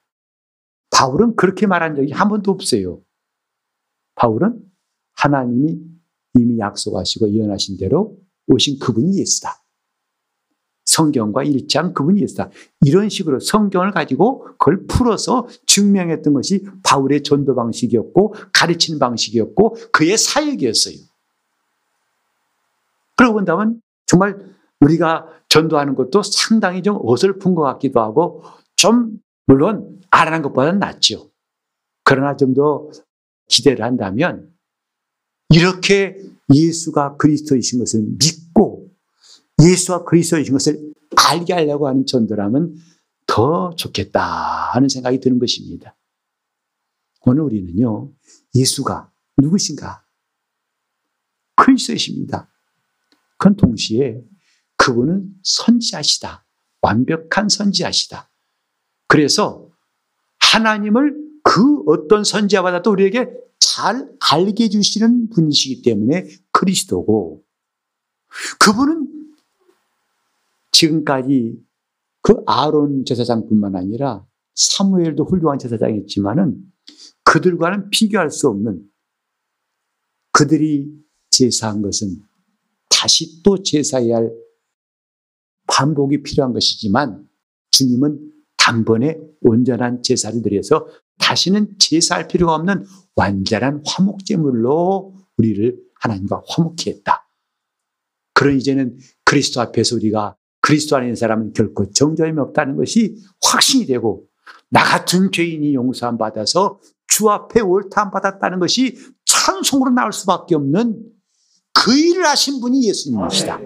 바울은 0.89 1.36
그렇게 1.36 1.67
말한 1.67 1.95
적이 1.95 2.12
한 2.12 2.27
번도 2.27 2.49
없어요. 2.49 3.03
바울은 4.15 4.60
하나님이 5.13 5.79
이미 6.39 6.60
약속하시고 6.60 7.34
예언하신 7.34 7.77
대로 7.77 8.17
오신 8.47 8.79
그분이 8.79 9.19
예수다. 9.19 9.63
성경과 10.86 11.44
일치한 11.44 11.94
그분이 11.94 12.22
예수다. 12.22 12.50
이런 12.86 13.10
식으로 13.10 13.39
성경을 13.39 13.91
가지고 13.91 14.46
그걸 14.58 14.86
풀어서 14.88 15.48
증명했던 15.65 16.34
것이 16.34 16.65
바울의 16.84 17.24
전도 17.24 17.56
방식이었고 17.56 18.36
가르치는 18.54 19.00
방식이었고 19.00 19.76
그의 19.91 20.17
사역이었어요. 20.17 20.96
그러고 23.15 23.36
본다면 23.36 23.82
정말 24.06 24.38
우리가 24.80 25.28
전도하는 25.50 25.96
것도 25.96 26.24
상당히 26.24 26.82
좀 26.82 26.98
어설픈 27.02 27.56
것 27.56 27.62
같기도 27.62 28.02
하고 28.02 28.44
좀 28.76 29.20
물론 29.46 30.00
알아는 30.10 30.41
것보다는 30.41 30.80
낫죠. 30.80 31.30
그러나 32.04 32.36
좀 32.36 32.54
더 32.54 32.89
기대를 33.52 33.84
한다면 33.84 34.50
이렇게 35.50 36.17
예수가 36.54 37.17
그리스도이신 37.17 37.80
것을 37.80 38.02
믿고 38.02 38.40
예수와 39.62 40.04
그리스도이신 40.06 40.54
것을 40.54 40.93
알게 41.15 41.54
하려고 41.54 41.88
하는 41.88 42.06
전도라면 42.06 42.76
더 43.28 43.74
좋겠다 43.76 44.21
하는 44.74 44.89
생각이 44.89 45.19
드는 45.19 45.39
것입니다. 45.39 45.95
오늘 47.21 47.43
우리는요, 47.43 48.12
예수가 48.56 49.12
누구신가? 49.38 50.04
그리스도이십니다. 51.56 52.50
그건 53.38 53.56
동시에 53.56 54.21
그분은 54.78 55.36
선지자시다. 55.43 56.45
완벽한 56.82 57.50
선지자시다. 57.50 58.30
그래서 59.08 59.69
하나님을 60.39 61.15
그 61.43 61.84
어떤 61.86 62.24
선지자보다도 62.24 62.91
우리에게 62.91 63.30
잘 63.60 64.10
알게 64.32 64.65
해주시는 64.65 65.30
분이시기 65.30 65.84
때문에 65.84 66.28
그리스도고 66.52 67.43
그분은 68.60 69.20
지금까지 70.71 71.57
그 72.21 72.36
아론 72.45 73.05
제사장뿐만 73.05 73.75
아니라 73.75 74.25
사무엘도 74.55 75.25
훌륭한 75.25 75.60
제사장이었지만은 75.60 76.57
그들과는 77.23 77.89
비교할 77.89 78.29
수 78.29 78.47
없는 78.47 78.84
그들이 80.31 80.91
제사한 81.29 81.81
것은 81.81 82.17
다시 82.89 83.41
또 83.43 83.62
제사해야 83.62 84.17
할 84.17 84.31
반복이 85.67 86.23
필요한 86.23 86.53
것이지만 86.53 87.27
주님은 87.71 88.31
단번에 88.57 89.17
온전한 89.41 90.03
제사를 90.03 90.41
드려서 90.41 90.88
다시는 91.17 91.77
제사할 91.79 92.27
필요가 92.27 92.55
없는 92.55 92.86
완전한 93.15 93.81
화목제물로 93.86 95.15
우리를 95.38 95.79
하나님과 95.95 96.43
화목케 96.47 96.91
했다. 96.91 97.27
그런 98.34 98.57
이제는 98.57 98.97
그리스도 99.23 99.62
앞에서 99.62 99.95
우리가 99.95 100.36
그리스도 100.71 100.95
안에 100.95 101.07
있는 101.07 101.15
사람은 101.17 101.51
결코 101.51 101.91
정죄함이 101.91 102.39
없다는 102.39 102.77
것이 102.77 103.17
확신이 103.43 103.86
되고 103.86 104.23
나 104.69 104.81
같은 104.81 105.29
죄인이 105.29 105.73
용서함 105.73 106.17
받아서 106.17 106.79
주 107.07 107.29
앞에 107.29 107.60
옳다함 107.60 108.10
받았다는 108.10 108.60
것이 108.60 108.97
찬송으로 109.25 109.91
나올 109.91 110.13
수밖에 110.13 110.55
없는 110.55 111.03
그 111.73 111.93
일을 111.93 112.25
하신 112.25 112.62
분이 112.62 112.88
예수님이시다. 112.88 113.60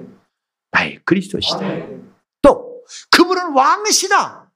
나의 0.72 1.00
그리스도시다. 1.06 1.60
또 2.42 2.82
그분은 3.12 3.54
왕이시다. 3.54 4.52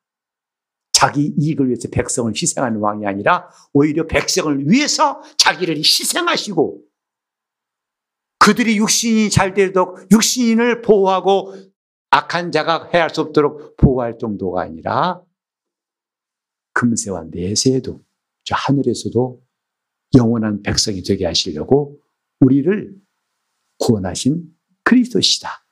자기 0.92 1.32
이익을 1.38 1.68
위해서 1.68 1.88
백성을 1.92 2.34
희생하는 2.36 2.80
왕이 2.80 3.06
아니라 3.06 3.48
오히려 3.74 4.08
백성을 4.08 4.68
위해서 4.68 5.22
자기를 5.38 5.78
희생하시고 5.78 6.82
그들이 8.40 8.78
육신이 8.78 9.30
잘 9.30 9.54
되도록 9.54 10.08
육신을 10.12 10.82
보호하고 10.82 11.54
악한 12.12 12.52
자가 12.52 12.90
해할 12.94 13.10
수 13.10 13.22
없도록 13.22 13.78
보호할 13.78 14.18
정도가 14.18 14.62
아니라 14.62 15.22
금세와 16.74 17.26
내세에도 17.32 18.04
저 18.44 18.56
하늘에서도 18.56 19.44
영원한 20.16 20.62
백성이 20.62 21.04
되게 21.04 21.26
하시려고 21.26 22.02
우리를 22.40 22.96
구원하신 23.78 24.56
그리스도시다. 24.84 25.66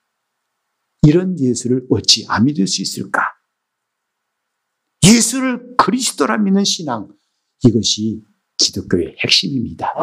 이런 1.04 1.40
예수를 1.40 1.88
어찌 1.90 2.26
안 2.28 2.46
믿을 2.46 2.68
수 2.68 2.82
있을까? 2.82 3.22
예수를 5.04 5.76
그리스도라 5.78 6.38
믿는 6.38 6.64
신앙, 6.66 7.08
이것이 7.66 8.22
기독교의 8.58 9.16
핵심입니다. 9.24 9.94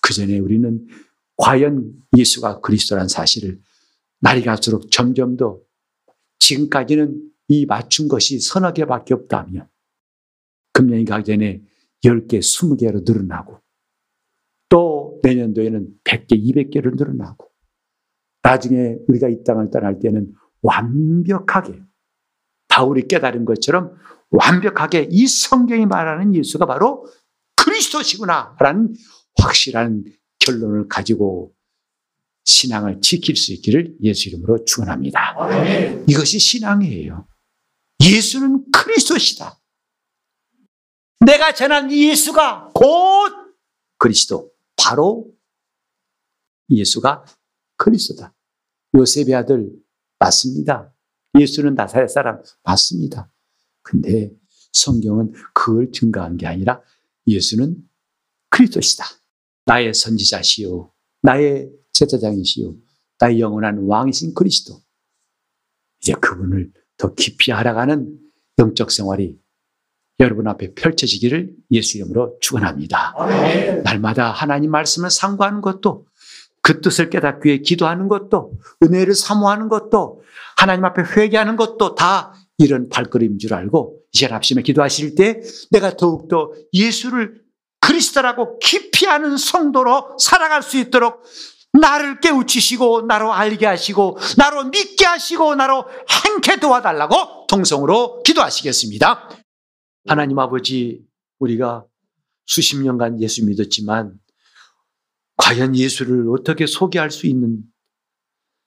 그 0.00 0.14
전에 0.14 0.38
우리는 0.38 0.86
과연 1.36 2.02
예수가 2.16 2.60
그리스도란 2.60 3.08
사실을 3.08 3.60
날이 4.22 4.42
갈수록 4.42 4.90
점점 4.90 5.36
더 5.36 5.60
지금까지는 6.38 7.30
이 7.48 7.66
맞춘 7.66 8.08
것이 8.08 8.40
서너 8.40 8.72
개밖에 8.72 9.14
없다면 9.14 9.68
금년이 10.72 11.04
가기 11.04 11.24
전에 11.24 11.62
10개, 12.04 12.38
20개로 12.38 13.04
늘어나고 13.04 13.58
또 14.68 15.20
내년도에는 15.22 15.88
100개, 16.04 16.32
200개로 16.32 16.96
늘어나고 16.96 17.50
나중에 18.42 18.96
우리가 19.08 19.28
이 19.28 19.42
땅을 19.44 19.70
떠날 19.70 19.98
때는 19.98 20.32
완벽하게 20.62 21.82
바울이 22.68 23.08
깨달은 23.08 23.44
것처럼 23.44 23.94
완벽하게 24.30 25.08
이 25.10 25.26
성경이 25.26 25.86
말하는 25.86 26.34
예수가 26.34 26.64
바로 26.66 27.06
그리스도시구나라는 27.56 28.94
확실한 29.40 30.04
결론을 30.38 30.88
가지고 30.88 31.52
신앙을 32.44 33.00
지킬 33.00 33.36
수 33.36 33.52
있기를 33.52 33.96
예수 34.02 34.28
이름으로 34.28 34.64
축원합니다. 34.64 35.36
이것이 36.08 36.38
신앙이에요. 36.38 37.26
예수는 38.04 38.70
그리스도시다. 38.72 39.60
내가 41.24 41.54
전한 41.54 41.92
예수가 41.92 42.72
곧 42.74 43.32
그리스도, 43.98 44.50
바로 44.76 45.30
예수가 46.68 47.24
그리스도다. 47.76 48.34
요셉의 48.96 49.34
아들 49.34 49.70
맞습니다. 50.18 50.92
예수는 51.38 51.74
나사렛 51.74 52.10
사람 52.10 52.42
맞습니다. 52.64 53.32
근데 53.82 54.30
성경은 54.72 55.32
그걸 55.54 55.92
증가한 55.92 56.36
게 56.36 56.46
아니라 56.46 56.82
예수는 57.26 57.76
그리스도시다. 58.50 59.04
나의 59.64 59.94
선지자시요. 59.94 60.92
나의 61.22 61.70
제사장이시요. 61.92 62.74
나의 63.18 63.40
영원한 63.40 63.86
왕이신 63.86 64.34
그리스도. 64.34 64.80
이제 66.00 66.12
그분을 66.14 66.72
더 66.96 67.14
깊이 67.14 67.52
알아가는 67.52 68.18
영적 68.58 68.90
생활이 68.90 69.38
여러분 70.20 70.46
앞에 70.46 70.74
펼쳐지기를 70.74 71.54
예수 71.70 71.96
이름으로 71.98 72.38
축원합니다. 72.40 73.14
날마다 73.84 74.30
하나님 74.30 74.70
말씀을 74.70 75.10
상고하는 75.10 75.60
것도 75.60 76.06
그 76.60 76.80
뜻을 76.80 77.10
깨닫기 77.10 77.48
위해 77.48 77.58
기도하는 77.58 78.08
것도 78.08 78.52
은혜를 78.82 79.14
사모하는 79.14 79.68
것도 79.68 80.22
하나님 80.56 80.84
앞에 80.84 81.02
회개하는 81.02 81.56
것도 81.56 81.96
다 81.96 82.34
이런 82.58 82.88
발걸음인 82.88 83.38
줄 83.38 83.54
알고 83.54 84.00
이제 84.12 84.26
합심에 84.26 84.62
기도하실 84.62 85.16
때 85.16 85.40
내가 85.70 85.96
더욱더 85.96 86.52
예수를 86.72 87.42
그리스도라고 87.80 88.60
깊이 88.60 89.08
아는 89.08 89.36
성도로 89.36 90.16
살아갈 90.20 90.62
수 90.62 90.78
있도록 90.78 91.24
나를 91.72 92.20
깨우치시고 92.20 93.02
나로 93.02 93.32
알게 93.32 93.66
하시고 93.66 94.18
나로 94.36 94.64
믿게 94.64 95.04
하시고 95.04 95.54
나로 95.54 95.86
행케 96.26 96.60
도와달라고 96.60 97.46
동성으로 97.48 98.22
기도하시겠습니다. 98.22 99.30
하나님 100.06 100.38
아버지 100.38 101.02
우리가 101.38 101.86
수십 102.46 102.76
년간 102.76 103.22
예수 103.22 103.44
믿었지만 103.46 104.18
과연 105.36 105.74
예수를 105.74 106.28
어떻게 106.30 106.66
소개할 106.66 107.10
수 107.10 107.26
있는 107.26 107.62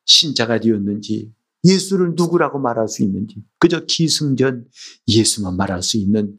신자가 0.06 0.60
되었는지 0.60 1.32
예수를 1.64 2.14
누구라고 2.16 2.60
말할 2.60 2.88
수 2.88 3.04
있는지 3.04 3.44
그저 3.60 3.86
기승전 3.86 4.66
예수만 5.08 5.58
말할 5.58 5.82
수 5.82 5.98
있는 5.98 6.38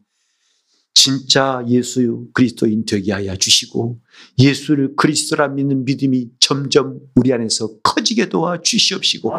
진짜 0.97 1.63
예수 1.69 2.27
그리스도인 2.33 2.87
되게 2.87 3.13
하여 3.13 3.37
주시고 3.37 3.99
예수를 4.39 4.97
그리스도라 4.97 5.49
믿는 5.49 5.85
믿음이 5.85 6.31
점점 6.41 6.99
우리 7.15 7.35
안에서 7.35 7.69
커지게 7.83 8.31
도와 8.31 8.63
주시옵시고 8.63 9.31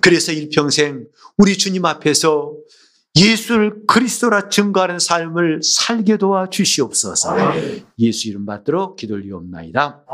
그래서 0.00 0.32
일평생 0.32 1.06
우리 1.38 1.56
주님 1.56 1.84
앞에서 1.84 2.54
예수를 3.16 3.86
그리스도라 3.86 4.48
증거하는 4.48 4.98
삶을 4.98 5.60
살게 5.62 6.16
도와 6.16 6.50
주시옵소서 6.50 7.36
예수 8.00 8.28
이름 8.28 8.44
받들어 8.44 8.96
기도를 8.96 9.22
리옵나이다. 9.22 10.04